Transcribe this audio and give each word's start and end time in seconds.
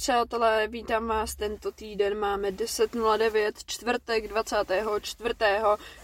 přátelé, 0.00 0.68
vítám 0.68 1.06
vás 1.06 1.36
tento 1.36 1.72
týden, 1.72 2.18
máme 2.18 2.50
10.09, 2.50 3.52
čtvrtek 3.66 4.28
24. 4.28 5.34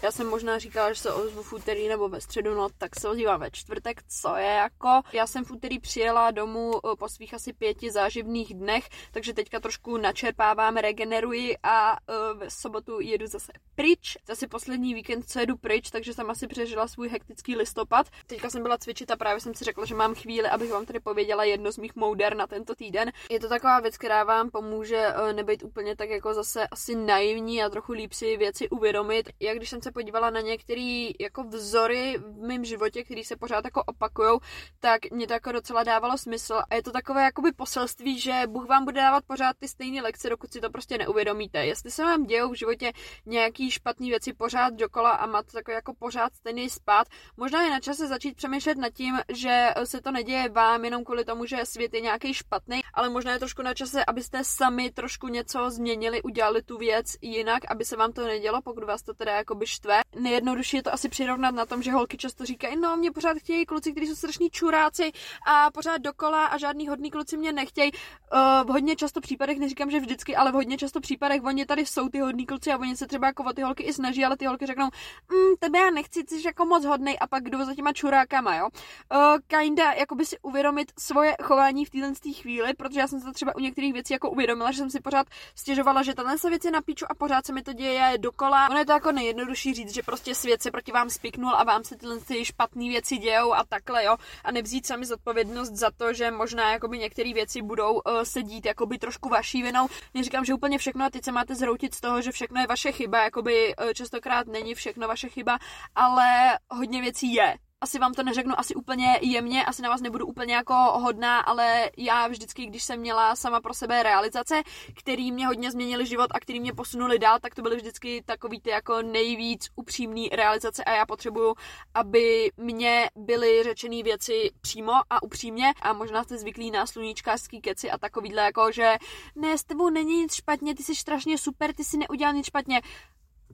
Já 0.01 0.11
jsem 0.11 0.27
možná 0.27 0.59
říkala, 0.59 0.93
že 0.93 1.01
se 1.01 1.13
ozvu 1.13 1.43
v 1.43 1.53
úterý 1.53 1.87
nebo 1.87 2.09
ve 2.09 2.21
středu, 2.21 2.55
no 2.55 2.67
tak 2.77 2.99
se 2.99 3.09
ozývám 3.09 3.39
ve 3.39 3.51
čtvrtek, 3.51 4.01
co 4.21 4.35
je 4.35 4.45
jako. 4.45 5.01
Já 5.13 5.27
jsem 5.27 5.45
v 5.45 5.51
úterý 5.51 5.79
přijela 5.79 6.31
domů 6.31 6.71
eh, 6.75 6.95
po 6.99 7.09
svých 7.09 7.33
asi 7.33 7.53
pěti 7.53 7.91
záživných 7.91 8.53
dnech, 8.53 8.89
takže 9.11 9.33
teďka 9.33 9.59
trošku 9.59 9.97
načerpávám, 9.97 10.77
regeneruji 10.77 11.57
a 11.63 11.91
uh, 11.91 12.39
v 12.47 12.53
sobotu 12.53 12.99
jedu 12.99 13.27
zase 13.27 13.51
pryč. 13.75 14.17
Zase 14.27 14.47
poslední 14.47 14.93
víkend, 14.93 15.29
co 15.29 15.39
jedu 15.39 15.57
pryč, 15.57 15.89
takže 15.89 16.13
jsem 16.13 16.29
asi 16.29 16.47
přežila 16.47 16.87
svůj 16.87 17.09
hektický 17.09 17.55
listopad. 17.55 18.07
Teďka 18.27 18.49
jsem 18.49 18.63
byla 18.63 18.77
cvičit 18.77 19.11
a 19.11 19.15
právě 19.15 19.41
jsem 19.41 19.53
si 19.53 19.63
řekla, 19.63 19.85
že 19.85 19.95
mám 19.95 20.15
chvíli, 20.15 20.49
abych 20.49 20.71
vám 20.71 20.85
tady 20.85 20.99
pověděla 20.99 21.43
jedno 21.43 21.71
z 21.71 21.77
mých 21.77 21.95
mouder 21.95 22.35
na 22.35 22.47
tento 22.47 22.75
týden. 22.75 23.11
Je 23.29 23.39
to 23.39 23.49
taková 23.49 23.79
věc, 23.87 23.97
která 23.97 24.23
vám 24.23 24.49
pomůže 24.49 25.07
eh, 25.07 25.33
nebyt 25.33 25.63
úplně 25.63 25.95
tak 25.95 26.09
jako 26.09 26.33
zase 26.33 26.67
asi 26.67 26.95
naivní 26.95 27.63
a 27.63 27.69
trochu 27.69 27.91
líp 27.91 28.13
si 28.13 28.37
věci 28.37 28.69
uvědomit. 28.69 29.29
Jak 29.39 29.57
když 29.57 29.69
jsem 29.69 29.81
se 29.81 29.91
podívala 29.91 30.29
na 30.29 30.41
některé 30.41 31.09
jako 31.19 31.43
vzory 31.43 32.17
v 32.17 32.47
mém 32.47 32.65
životě, 32.65 33.03
který 33.03 33.23
se 33.23 33.35
pořád 33.35 33.65
jako 33.65 33.83
opakujou, 33.83 34.39
tak 34.79 35.11
mě 35.11 35.27
to 35.27 35.33
jako 35.33 35.51
docela 35.51 35.83
dávalo 35.83 36.17
smysl. 36.17 36.53
A 36.69 36.75
je 36.75 36.83
to 36.83 36.91
takové 36.91 37.23
jakoby 37.23 37.51
poselství, 37.51 38.19
že 38.19 38.41
Bůh 38.47 38.67
vám 38.67 38.85
bude 38.85 39.01
dávat 39.01 39.23
pořád 39.27 39.55
ty 39.59 39.67
stejné 39.67 40.01
lekce, 40.01 40.29
dokud 40.29 40.53
si 40.53 40.61
to 40.61 40.69
prostě 40.69 40.97
neuvědomíte. 40.97 41.65
Jestli 41.65 41.91
se 41.91 42.03
vám 42.03 42.23
dějou 42.23 42.51
v 42.51 42.57
životě 42.57 42.91
nějaký 43.25 43.71
špatné 43.71 44.07
věci 44.07 44.33
pořád 44.33 44.73
dokola 44.73 45.11
a 45.11 45.25
máte 45.25 45.51
takový 45.51 45.75
jako 45.75 45.93
pořád 45.99 46.35
stejný 46.35 46.69
spát, 46.69 47.07
možná 47.37 47.63
je 47.63 47.69
na 47.69 47.79
čase 47.79 48.07
začít 48.07 48.35
přemýšlet 48.35 48.77
nad 48.77 48.89
tím, 48.89 49.19
že 49.33 49.73
se 49.83 50.01
to 50.01 50.11
neděje 50.11 50.49
vám 50.49 50.85
jenom 50.85 51.03
kvůli 51.03 51.25
tomu, 51.25 51.45
že 51.45 51.65
svět 51.65 51.93
je 51.93 52.01
nějaký 52.01 52.33
špatný, 52.33 52.81
ale 52.93 53.09
možná 53.09 53.33
je 53.33 53.39
trošku 53.39 53.61
na 53.61 53.73
čase, 53.77 54.05
abyste 54.05 54.43
sami 54.43 54.91
trošku 54.91 55.27
něco 55.27 55.69
změnili, 55.69 56.21
udělali 56.21 56.61
tu 56.61 56.77
věc 56.77 57.15
jinak, 57.21 57.63
aby 57.71 57.85
se 57.85 57.95
vám 57.95 58.13
to 58.13 58.25
nedělo, 58.25 58.61
pokud 58.61 58.83
vás 58.83 59.01
to 59.03 59.13
teda 59.13 59.31
jako 59.35 59.55
by 59.55 59.67
štve. 59.67 60.01
Nejjednodušší 60.19 60.77
je 60.77 60.83
to 60.83 60.93
asi 60.93 61.09
přirovnat 61.09 61.55
na 61.55 61.65
tom, 61.65 61.83
že 61.83 61.91
holky 61.91 62.17
často 62.17 62.45
říkají, 62.45 62.75
no 62.79 62.97
mě 62.97 63.11
pořád 63.11 63.37
chtějí 63.37 63.65
kluci, 63.65 63.91
kteří 63.91 64.07
jsou 64.07 64.15
strašní 64.15 64.49
čuráci 64.49 65.11
a 65.47 65.71
pořád 65.71 65.97
dokola 65.97 66.45
a 66.45 66.57
žádný 66.57 66.87
hodný 66.87 67.11
kluci 67.11 67.37
mě 67.37 67.53
nechtějí. 67.53 67.91
Uh, 67.93 68.67
v 68.67 68.67
hodně 68.67 68.95
často 68.95 69.21
případech, 69.21 69.59
neříkám, 69.59 69.91
že 69.91 69.99
vždycky, 69.99 70.35
ale 70.35 70.51
v 70.51 70.53
hodně 70.53 70.77
často 70.77 70.99
případech 71.01 71.43
oni 71.43 71.65
tady 71.65 71.85
jsou 71.85 72.09
ty 72.09 72.19
hodní 72.19 72.45
kluci 72.45 72.71
a 72.71 72.77
oni 72.77 72.95
se 72.95 73.07
třeba 73.07 73.27
jako 73.27 73.43
o 73.43 73.53
ty 73.53 73.61
holky 73.61 73.83
i 73.83 73.93
snaží, 73.93 74.25
ale 74.25 74.37
ty 74.37 74.45
holky 74.45 74.65
řeknou, 74.65 74.89
mm, 75.31 75.55
tebe 75.59 75.79
já 75.79 75.89
nechci, 75.89 76.23
jsi 76.29 76.47
jako 76.47 76.65
moc 76.65 76.85
hodnej 76.85 77.17
a 77.21 77.27
pak 77.27 77.49
jdou 77.49 77.65
za 77.65 77.75
těma 77.75 77.93
čurákama, 77.93 78.55
jo. 78.55 78.69
Uh, 79.15 79.37
kinda, 79.47 79.93
jako 79.93 80.15
by 80.15 80.25
si 80.25 80.37
uvědomit 80.41 80.91
svoje 80.99 81.35
chování 81.43 81.85
v 81.85 81.89
této 81.89 82.33
chvíli, 82.41 82.73
protože 82.73 82.99
já 82.99 83.07
jsem 83.07 83.19
se 83.19 83.25
to 83.25 83.33
třeba 83.33 83.55
u 83.55 83.59
některých 83.67 83.93
věcí 83.93 84.13
jako 84.13 84.29
uvědomila, 84.29 84.71
že 84.71 84.77
jsem 84.77 84.89
si 84.89 84.99
pořád 84.99 85.27
stěžovala, 85.55 86.03
že 86.03 86.13
tahle 86.13 86.35
věc 86.49 86.65
je 86.65 86.71
na 86.71 86.81
píču 86.81 87.05
a 87.09 87.15
pořád 87.15 87.45
se 87.45 87.53
mi 87.53 87.61
to 87.61 87.73
děje 87.73 88.17
dokola. 88.17 88.69
Ono 88.69 88.79
je 88.79 88.85
to 88.85 88.91
jako 88.91 89.11
nejjednodušší 89.11 89.73
říct, 89.73 89.93
že 89.93 90.03
prostě 90.03 90.35
svět 90.35 90.61
se 90.61 90.71
proti 90.71 90.91
vám 90.91 91.09
spiknul 91.09 91.55
a 91.55 91.63
vám 91.63 91.83
se 91.83 91.97
tyhle 91.97 92.19
ty 92.19 92.45
špatné 92.45 92.83
věci 92.89 93.17
dějou 93.17 93.53
a 93.53 93.63
takhle, 93.63 94.03
jo. 94.03 94.17
A 94.43 94.51
nevzít 94.51 94.87
sami 94.87 95.05
zodpovědnost 95.05 95.71
za 95.71 95.91
to, 95.97 96.13
že 96.13 96.31
možná 96.31 96.71
jakoby 96.71 96.97
některé 96.97 97.33
věci 97.33 97.61
budou 97.61 97.93
uh, 97.93 98.01
sedít 98.23 98.65
jakoby 98.65 98.97
trošku 98.97 99.29
vaší 99.29 99.63
vinou. 99.63 99.87
Neříkám, 100.13 100.45
že 100.45 100.53
úplně 100.53 100.77
všechno 100.77 101.05
a 101.05 101.09
teď 101.09 101.23
se 101.23 101.31
máte 101.31 101.55
zroutit 101.55 101.95
z 101.95 102.01
toho, 102.01 102.21
že 102.21 102.31
všechno 102.31 102.61
je 102.61 102.67
vaše 102.67 102.91
chyba, 102.91 103.23
jakoby 103.23 103.75
uh, 103.75 103.91
častokrát 103.93 104.47
není 104.47 104.75
všechno 104.75 105.07
vaše 105.07 105.29
chyba, 105.29 105.59
ale 105.95 106.59
hodně 106.69 107.01
věcí 107.01 107.33
je 107.33 107.57
asi 107.81 107.99
vám 107.99 108.13
to 108.13 108.23
neřeknu 108.23 108.59
asi 108.59 108.75
úplně 108.75 109.19
jemně, 109.21 109.65
asi 109.65 109.81
na 109.81 109.89
vás 109.89 110.01
nebudu 110.01 110.25
úplně 110.25 110.55
jako 110.55 110.73
hodná, 110.73 111.39
ale 111.39 111.91
já 111.97 112.27
vždycky, 112.27 112.65
když 112.65 112.83
jsem 112.83 112.99
měla 112.99 113.35
sama 113.35 113.61
pro 113.61 113.73
sebe 113.73 114.03
realizace, 114.03 114.63
který 114.99 115.31
mě 115.31 115.47
hodně 115.47 115.71
změnili 115.71 116.05
život 116.05 116.27
a 116.33 116.39
který 116.39 116.59
mě 116.59 116.73
posunuli 116.73 117.19
dál, 117.19 117.39
tak 117.41 117.55
to 117.55 117.61
byly 117.61 117.75
vždycky 117.75 118.23
takový 118.25 118.61
ty 118.61 118.69
jako 118.69 119.01
nejvíc 119.01 119.67
upřímný 119.75 120.29
realizace 120.29 120.83
a 120.83 120.91
já 120.91 121.05
potřebuju, 121.05 121.55
aby 121.93 122.51
mě 122.57 123.09
byly 123.15 123.63
řečené 123.63 124.03
věci 124.03 124.51
přímo 124.61 124.93
a 125.09 125.23
upřímně 125.23 125.73
a 125.81 125.93
možná 125.93 126.23
jste 126.23 126.37
zvyklí 126.37 126.71
na 126.71 126.85
sluníčkářský 126.85 127.61
keci 127.61 127.91
a 127.91 127.97
takovýhle 127.97 128.41
jako, 128.41 128.71
že 128.71 128.97
ne, 129.35 129.57
s 129.57 129.63
tebou 129.63 129.89
není 129.89 130.21
nic 130.21 130.33
špatně, 130.33 130.75
ty 130.75 130.83
jsi 130.83 130.95
strašně 130.95 131.37
super, 131.37 131.73
ty 131.73 131.83
si 131.83 131.97
neudělal 131.97 132.33
nic 132.33 132.45
špatně 132.45 132.81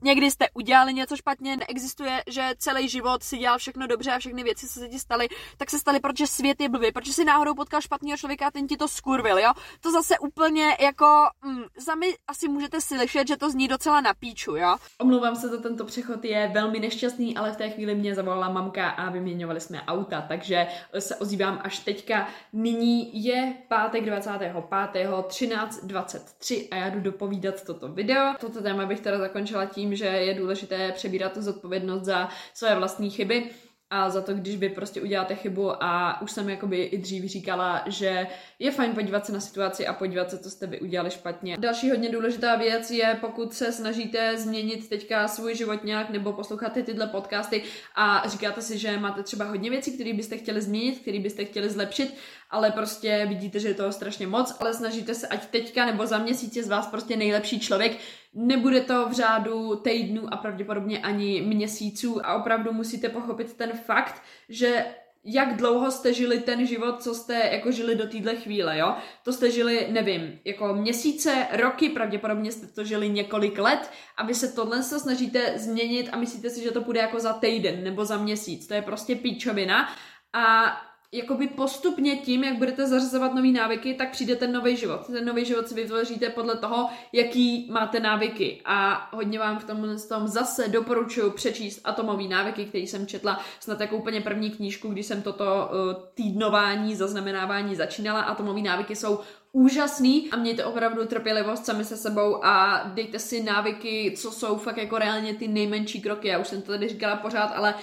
někdy 0.02 0.30
jste 0.30 0.46
udělali 0.54 0.94
něco 0.94 1.16
špatně, 1.16 1.56
neexistuje, 1.56 2.22
že 2.26 2.50
celý 2.58 2.88
život 2.88 3.22
si 3.22 3.38
dělal 3.38 3.58
všechno 3.58 3.86
dobře 3.86 4.12
a 4.12 4.18
všechny 4.18 4.42
věci, 4.42 4.68
co 4.68 4.80
se 4.80 4.88
ti 4.88 4.98
staly, 4.98 5.28
tak 5.56 5.70
se 5.70 5.78
staly, 5.78 6.00
protože 6.00 6.26
svět 6.26 6.60
je 6.60 6.68
blbý, 6.68 6.92
protože 6.92 7.12
si 7.12 7.24
náhodou 7.24 7.54
potkal 7.54 7.80
špatného 7.80 8.16
člověka 8.16 8.46
a 8.46 8.50
ten 8.50 8.66
ti 8.66 8.76
to 8.76 8.88
skurvil, 8.88 9.38
jo. 9.38 9.52
To 9.80 9.90
zase 9.90 10.18
úplně 10.18 10.76
jako, 10.80 11.06
mm, 11.44 11.62
sami 11.78 12.06
asi 12.28 12.48
můžete 12.48 12.80
slyšet, 12.80 13.28
že 13.28 13.36
to 13.36 13.50
zní 13.50 13.68
docela 13.68 14.00
na 14.00 14.14
píču, 14.14 14.56
jo. 14.56 14.76
Omlouvám 15.00 15.36
se 15.36 15.48
za 15.48 15.58
tento 15.58 15.84
přechod, 15.84 16.24
je 16.24 16.50
velmi 16.54 16.80
nešťastný, 16.80 17.36
ale 17.36 17.52
v 17.52 17.56
té 17.56 17.70
chvíli 17.70 17.94
mě 17.94 18.14
zavolala 18.14 18.48
mamka 18.48 18.88
a 18.88 19.10
vyměňovali 19.10 19.60
jsme 19.60 19.82
auta, 19.82 20.24
takže 20.28 20.66
se 20.98 21.16
ozývám 21.16 21.60
až 21.64 21.78
teďka. 21.78 22.28
Nyní 22.52 23.24
je 23.24 23.54
pátek 23.68 24.04
25. 24.04 24.52
13.23 24.52 26.68
a 26.70 26.76
já 26.76 26.88
jdu 26.88 27.00
dopovídat 27.00 27.64
toto 27.64 27.88
video. 27.88 28.34
Toto 28.40 28.62
téma 28.62 28.86
bych 28.86 29.00
teda 29.00 29.18
zakončila 29.18 29.66
tím, 29.66 29.83
že 29.92 30.06
je 30.06 30.34
důležité 30.34 30.92
přebírat 30.92 31.36
zodpovědnost 31.36 32.04
za 32.04 32.28
své 32.54 32.74
vlastní 32.74 33.10
chyby 33.10 33.50
a 33.90 34.10
za 34.10 34.22
to, 34.22 34.34
když 34.34 34.56
vy 34.56 34.68
prostě 34.68 35.00
uděláte 35.02 35.34
chybu 35.34 35.84
a 35.84 36.20
už 36.20 36.30
jsem 36.30 36.48
jakoby 36.50 36.82
i 36.82 36.98
dřív 36.98 37.24
říkala, 37.24 37.84
že 37.86 38.26
je 38.58 38.70
fajn 38.70 38.92
podívat 38.92 39.26
se 39.26 39.32
na 39.32 39.40
situaci 39.40 39.86
a 39.86 39.92
podívat 39.92 40.30
se, 40.30 40.38
co 40.38 40.50
jste 40.50 40.66
vy 40.66 40.80
udělali 40.80 41.10
špatně. 41.10 41.56
Další 41.58 41.90
hodně 41.90 42.08
důležitá 42.08 42.56
věc 42.56 42.90
je, 42.90 43.18
pokud 43.20 43.54
se 43.54 43.72
snažíte 43.72 44.38
změnit 44.38 44.88
teďka 44.88 45.28
svůj 45.28 45.54
život 45.54 45.84
nějak 45.84 46.10
nebo 46.10 46.32
posloucháte 46.32 46.82
tyhle 46.82 47.06
podcasty 47.06 47.62
a 47.96 48.28
říkáte 48.28 48.62
si, 48.62 48.78
že 48.78 48.98
máte 48.98 49.22
třeba 49.22 49.44
hodně 49.44 49.70
věcí, 49.70 49.92
které 49.92 50.12
byste 50.12 50.36
chtěli 50.36 50.60
změnit, 50.62 50.98
které 50.98 51.18
byste 51.18 51.44
chtěli 51.44 51.70
zlepšit, 51.70 52.14
ale 52.50 52.70
prostě 52.70 53.26
vidíte, 53.28 53.60
že 53.60 53.68
je 53.68 53.74
toho 53.74 53.92
strašně 53.92 54.26
moc, 54.26 54.56
ale 54.60 54.74
snažíte 54.74 55.14
se, 55.14 55.26
ať 55.26 55.46
teďka 55.46 55.86
nebo 55.86 56.06
za 56.06 56.18
měsíc 56.18 56.56
je 56.56 56.62
z 56.62 56.68
vás 56.68 56.86
prostě 56.86 57.16
nejlepší 57.16 57.60
člověk, 57.60 57.96
Nebude 58.34 58.80
to 58.80 59.08
v 59.08 59.12
řádu 59.12 59.76
týdnů 59.76 60.34
a 60.34 60.36
pravděpodobně 60.36 60.98
ani 60.98 61.42
měsíců 61.42 62.26
a 62.26 62.34
opravdu 62.34 62.72
musíte 62.72 63.08
pochopit 63.08 63.52
ten 63.52 63.72
fakt, 63.72 64.22
že 64.48 64.84
jak 65.24 65.56
dlouho 65.56 65.90
jste 65.90 66.14
žili 66.14 66.40
ten 66.40 66.66
život, 66.66 67.02
co 67.02 67.14
jste 67.14 67.34
jako 67.52 67.70
žili 67.72 67.94
do 67.94 68.06
téhle 68.06 68.36
chvíle, 68.36 68.78
jo? 68.78 68.96
To 69.22 69.32
jste 69.32 69.50
žili, 69.50 69.86
nevím, 69.90 70.38
jako 70.44 70.74
měsíce, 70.74 71.46
roky, 71.52 71.88
pravděpodobně 71.88 72.52
jste 72.52 72.66
to 72.66 72.84
žili 72.84 73.08
několik 73.08 73.58
let 73.58 73.90
a 74.16 74.26
vy 74.26 74.34
se 74.34 74.52
tohle 74.52 74.82
se 74.82 75.00
snažíte 75.00 75.58
změnit 75.58 76.08
a 76.12 76.16
myslíte 76.16 76.50
si, 76.50 76.62
že 76.62 76.70
to 76.70 76.80
bude 76.80 77.00
jako 77.00 77.20
za 77.20 77.32
týden 77.32 77.84
nebo 77.84 78.04
za 78.04 78.16
měsíc. 78.16 78.66
To 78.66 78.74
je 78.74 78.82
prostě 78.82 79.16
píčovina 79.16 79.88
a 80.32 80.76
jakoby 81.14 81.48
postupně 81.48 82.16
tím, 82.16 82.44
jak 82.44 82.56
budete 82.56 82.86
zařazovat 82.86 83.34
nové 83.34 83.48
návyky, 83.48 83.94
tak 83.94 84.10
přijde 84.10 84.36
ten 84.36 84.52
nový 84.52 84.76
život. 84.76 85.06
Ten 85.06 85.24
nový 85.24 85.44
život 85.44 85.68
si 85.68 85.74
vytvoříte 85.74 86.28
podle 86.28 86.56
toho, 86.56 86.88
jaký 87.12 87.68
máte 87.72 88.00
návyky. 88.00 88.60
A 88.64 89.08
hodně 89.12 89.38
vám 89.38 89.58
v 89.58 89.64
tom, 89.64 89.96
tom 90.08 90.28
zase 90.28 90.68
doporučuji 90.68 91.30
přečíst 91.30 91.80
atomové 91.84 92.24
návyky, 92.24 92.64
který 92.64 92.86
jsem 92.86 93.06
četla 93.06 93.40
snad 93.60 93.80
jako 93.80 93.96
úplně 93.96 94.20
první 94.20 94.50
knížku, 94.50 94.88
když 94.88 95.06
jsem 95.06 95.22
toto 95.22 95.44
uh, 95.44 96.02
týdnování, 96.14 96.94
zaznamenávání 96.94 97.76
začínala. 97.76 98.20
Atomové 98.20 98.60
návyky 98.60 98.96
jsou 98.96 99.20
úžasný 99.52 100.30
a 100.30 100.36
mějte 100.36 100.64
opravdu 100.64 101.06
trpělivost 101.06 101.66
sami 101.66 101.84
se 101.84 101.96
sebou 101.96 102.44
a 102.44 102.82
dejte 102.94 103.18
si 103.18 103.42
návyky, 103.42 104.14
co 104.16 104.30
jsou 104.30 104.56
fakt 104.56 104.76
jako 104.76 104.98
reálně 104.98 105.34
ty 105.34 105.48
nejmenší 105.48 106.00
kroky. 106.00 106.28
Já 106.28 106.38
už 106.38 106.48
jsem 106.48 106.62
to 106.62 106.72
tady 106.72 106.88
říkala 106.88 107.16
pořád, 107.16 107.52
ale 107.54 107.74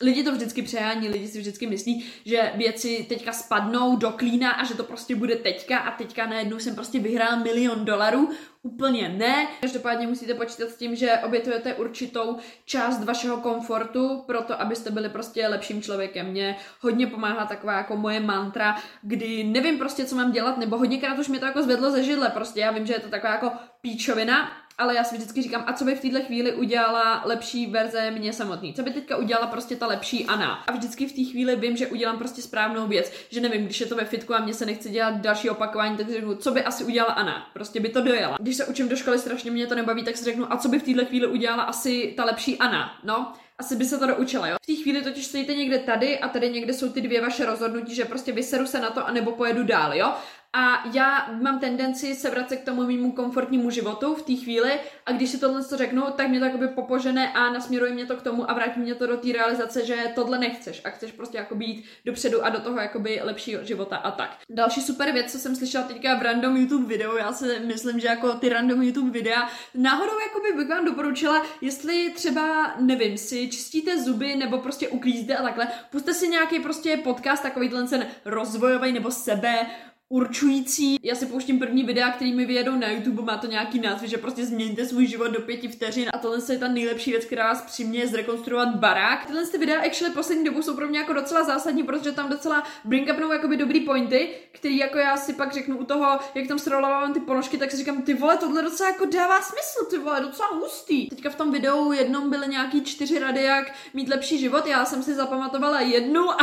lidi 0.00 0.24
to 0.24 0.32
vždycky 0.32 0.62
přejání, 0.62 1.08
lidi 1.08 1.28
si 1.28 1.38
vždycky 1.38 1.66
myslí, 1.66 2.04
že 2.24 2.52
věci 2.54 3.06
teďka 3.08 3.32
spadnou 3.32 3.96
do 3.96 4.10
klína 4.10 4.50
a 4.50 4.64
že 4.64 4.74
to 4.74 4.84
prostě 4.84 5.16
bude 5.16 5.36
teďka 5.36 5.78
a 5.78 5.90
teďka 5.90 6.26
najednou 6.26 6.58
jsem 6.58 6.74
prostě 6.74 6.98
vyhrál 6.98 7.40
milion 7.40 7.84
dolarů. 7.84 8.30
Úplně 8.62 9.08
ne. 9.08 9.48
Každopádně 9.60 10.06
musíte 10.06 10.34
počítat 10.34 10.68
s 10.68 10.76
tím, 10.76 10.96
že 10.96 11.18
obětujete 11.24 11.74
určitou 11.74 12.36
část 12.64 13.04
vašeho 13.04 13.36
komfortu 13.36 14.22
pro 14.26 14.42
to, 14.42 14.60
abyste 14.60 14.90
byli 14.90 15.08
prostě 15.08 15.48
lepším 15.48 15.82
člověkem. 15.82 16.26
Mně 16.26 16.56
hodně 16.80 17.06
pomáhá 17.06 17.46
taková 17.46 17.72
jako 17.72 17.96
moje 17.96 18.20
mantra, 18.20 18.76
kdy 19.02 19.44
nevím 19.44 19.78
prostě, 19.78 20.04
co 20.04 20.16
mám 20.16 20.32
dělat, 20.32 20.58
nebo 20.58 20.78
hodněkrát 20.78 21.18
už 21.18 21.28
mě 21.28 21.38
to 21.38 21.46
jako 21.46 21.62
zvedlo 21.62 21.90
ze 21.90 22.02
židle. 22.02 22.30
Prostě 22.30 22.60
já 22.60 22.70
vím, 22.70 22.86
že 22.86 22.92
je 22.92 23.00
to 23.00 23.08
taková 23.08 23.32
jako 23.32 23.52
píčovina, 23.80 24.50
ale 24.78 24.94
já 24.94 25.04
si 25.04 25.16
vždycky 25.16 25.42
říkám, 25.42 25.64
a 25.66 25.72
co 25.72 25.84
by 25.84 25.94
v 25.94 26.00
této 26.00 26.24
chvíli 26.24 26.54
udělala 26.54 27.22
lepší 27.24 27.66
verze 27.66 28.10
mě 28.10 28.32
samotný? 28.32 28.74
Co 28.74 28.82
by 28.82 28.90
teďka 28.90 29.16
udělala 29.16 29.46
prostě 29.46 29.76
ta 29.76 29.86
lepší 29.86 30.26
Ana? 30.26 30.64
A 30.66 30.72
vždycky 30.72 31.06
v 31.06 31.12
té 31.12 31.30
chvíli 31.30 31.56
vím, 31.56 31.76
že 31.76 31.86
udělám 31.86 32.18
prostě 32.18 32.42
správnou 32.42 32.86
věc, 32.86 33.12
že 33.30 33.40
nevím, 33.40 33.64
když 33.64 33.80
je 33.80 33.86
to 33.86 33.96
ve 33.96 34.04
fitku 34.04 34.34
a 34.34 34.40
mě 34.40 34.54
se 34.54 34.66
nechce 34.66 34.88
dělat 34.88 35.14
další 35.14 35.50
opakování, 35.50 35.96
tak 35.96 36.10
řeknu, 36.10 36.34
co 36.34 36.50
by 36.50 36.64
asi 36.64 36.84
udělala 36.84 37.12
Ana? 37.12 37.50
Prostě 37.52 37.80
by 37.80 37.88
to 37.88 38.00
dojela. 38.00 38.36
Když 38.40 38.56
se 38.56 38.64
učím 38.64 38.88
do 38.88 38.96
školy, 38.96 39.18
strašně 39.18 39.50
mě 39.50 39.66
to 39.66 39.74
nebaví, 39.74 40.04
tak 40.04 40.16
si 40.16 40.24
řeknu, 40.24 40.52
a 40.52 40.56
co 40.56 40.68
by 40.68 40.78
v 40.78 40.82
této 40.82 41.04
chvíli 41.04 41.26
udělala 41.26 41.62
asi 41.62 42.14
ta 42.16 42.24
lepší 42.24 42.58
Ana? 42.58 42.98
No, 43.04 43.32
asi 43.58 43.76
by 43.76 43.84
se 43.84 43.98
to 43.98 44.06
doučila, 44.06 44.48
jo. 44.48 44.56
V 44.62 44.66
té 44.66 44.82
chvíli 44.82 45.02
totiž 45.02 45.26
stojíte 45.26 45.54
někde 45.54 45.78
tady 45.78 46.18
a 46.18 46.28
tady 46.28 46.50
někde 46.50 46.72
jsou 46.72 46.92
ty 46.92 47.00
dvě 47.00 47.20
vaše 47.20 47.46
rozhodnutí, 47.46 47.94
že 47.94 48.04
prostě 48.04 48.32
vyseru 48.32 48.66
se 48.66 48.80
na 48.80 48.90
to, 48.90 49.06
anebo 49.06 49.32
pojedu 49.32 49.64
dál, 49.64 49.94
jo. 49.94 50.12
A 50.56 50.88
já 50.92 51.30
mám 51.42 51.60
tendenci 51.60 52.14
se 52.14 52.30
vracet 52.30 52.56
k 52.56 52.64
tomu 52.64 52.84
mýmu 52.86 53.12
komfortnímu 53.12 53.70
životu 53.70 54.14
v 54.14 54.22
té 54.22 54.34
chvíli. 54.34 54.70
A 55.06 55.12
když 55.12 55.30
si 55.30 55.38
tohle 55.38 55.64
to 55.64 55.76
řeknu, 55.76 56.02
tak 56.16 56.28
mě 56.28 56.38
to 56.38 56.44
jakoby 56.44 56.68
popožene 56.68 57.32
a 57.32 57.52
nasměruje 57.52 57.92
mě 57.92 58.06
to 58.06 58.16
k 58.16 58.22
tomu 58.22 58.50
a 58.50 58.54
vrátí 58.54 58.80
mě 58.80 58.94
to 58.94 59.06
do 59.06 59.16
té 59.16 59.32
realizace, 59.32 59.86
že 59.86 59.96
tohle 60.14 60.38
nechceš 60.38 60.82
a 60.84 60.90
chceš 60.90 61.12
prostě 61.12 61.38
jako 61.38 61.54
být 61.54 61.84
dopředu 62.04 62.44
a 62.44 62.48
do 62.48 62.60
toho 62.60 62.80
jakoby 62.80 63.20
lepšího 63.22 63.64
života 63.64 63.96
a 63.96 64.10
tak. 64.10 64.36
Další 64.50 64.80
super 64.80 65.12
věc, 65.12 65.32
co 65.32 65.38
jsem 65.38 65.56
slyšela 65.56 65.84
teďka 65.84 66.14
v 66.14 66.22
random 66.22 66.56
YouTube 66.56 66.86
videu, 66.86 67.16
já 67.16 67.32
si 67.32 67.60
myslím, 67.60 68.00
že 68.00 68.08
jako 68.08 68.32
ty 68.32 68.48
random 68.48 68.82
YouTube 68.82 69.10
videa, 69.10 69.48
náhodou 69.74 70.18
jakoby 70.18 70.52
bych 70.52 70.68
vám 70.68 70.84
doporučila, 70.84 71.42
jestli 71.60 72.10
třeba, 72.10 72.74
nevím, 72.80 73.18
si 73.18 73.48
čistíte 73.48 74.02
zuby 74.02 74.36
nebo 74.36 74.58
prostě 74.58 74.88
uklízíte 74.88 75.36
a 75.36 75.42
takhle, 75.42 75.68
puste 75.90 76.14
si 76.14 76.28
nějaký 76.28 76.60
prostě 76.60 76.96
podcast, 76.96 77.42
takový 77.42 77.68
ten 77.68 78.06
rozvojový 78.24 78.92
nebo 78.92 79.10
sebe 79.10 79.66
určující. 80.14 80.98
Já 81.02 81.14
si 81.14 81.26
pouštím 81.26 81.58
první 81.58 81.82
videa, 81.82 82.10
který 82.10 82.32
mi 82.32 82.44
vyjedou 82.46 82.76
na 82.76 82.90
YouTube, 82.90 83.22
má 83.22 83.36
to 83.36 83.46
nějaký 83.46 83.80
název, 83.80 84.10
že 84.10 84.18
prostě 84.18 84.46
změníte 84.46 84.86
svůj 84.86 85.06
život 85.06 85.28
do 85.28 85.40
pěti 85.40 85.68
vteřin 85.68 86.08
a 86.12 86.18
tohle 86.18 86.38
je 86.52 86.58
ta 86.58 86.68
nejlepší 86.68 87.10
věc, 87.10 87.24
která 87.24 87.48
vás 87.48 87.62
přiměje 87.62 88.08
zrekonstruovat 88.08 88.76
barák. 88.76 89.26
Tyhle 89.26 89.46
ty 89.46 89.58
videa 89.58 89.80
actually 89.80 90.14
poslední 90.14 90.44
dobu 90.44 90.62
jsou 90.62 90.76
pro 90.76 90.88
mě 90.88 90.98
jako 90.98 91.12
docela 91.12 91.44
zásadní, 91.44 91.82
protože 91.82 92.12
tam 92.12 92.30
docela 92.30 92.62
bring 92.84 93.10
upnou 93.12 93.32
jakoby 93.32 93.56
dobrý 93.56 93.80
pointy, 93.80 94.28
který 94.52 94.76
jako 94.76 94.98
já 94.98 95.16
si 95.16 95.32
pak 95.32 95.52
řeknu 95.52 95.78
u 95.78 95.84
toho, 95.84 96.18
jak 96.34 96.48
tam 96.48 96.58
srolovávám 96.58 97.12
ty 97.12 97.20
ponožky, 97.20 97.58
tak 97.58 97.70
si 97.70 97.76
říkám, 97.76 98.02
ty 98.02 98.14
vole, 98.14 98.36
tohle 98.36 98.62
docela 98.62 98.90
jako 98.90 99.04
dává 99.04 99.40
smysl, 99.40 99.90
ty 99.90 99.98
vole, 99.98 100.20
docela 100.20 100.48
hustý. 100.48 101.08
Teďka 101.08 101.30
v 101.30 101.36
tom 101.36 101.52
videu 101.52 101.92
jednom 101.92 102.30
byly 102.30 102.48
nějaký 102.48 102.84
čtyři 102.84 103.18
rady, 103.18 103.42
jak 103.42 103.72
mít 103.94 104.08
lepší 104.08 104.38
život, 104.38 104.66
já 104.66 104.84
jsem 104.84 105.02
si 105.02 105.14
zapamatovala 105.14 105.80
jednu 105.80 106.30
a, 106.30 106.36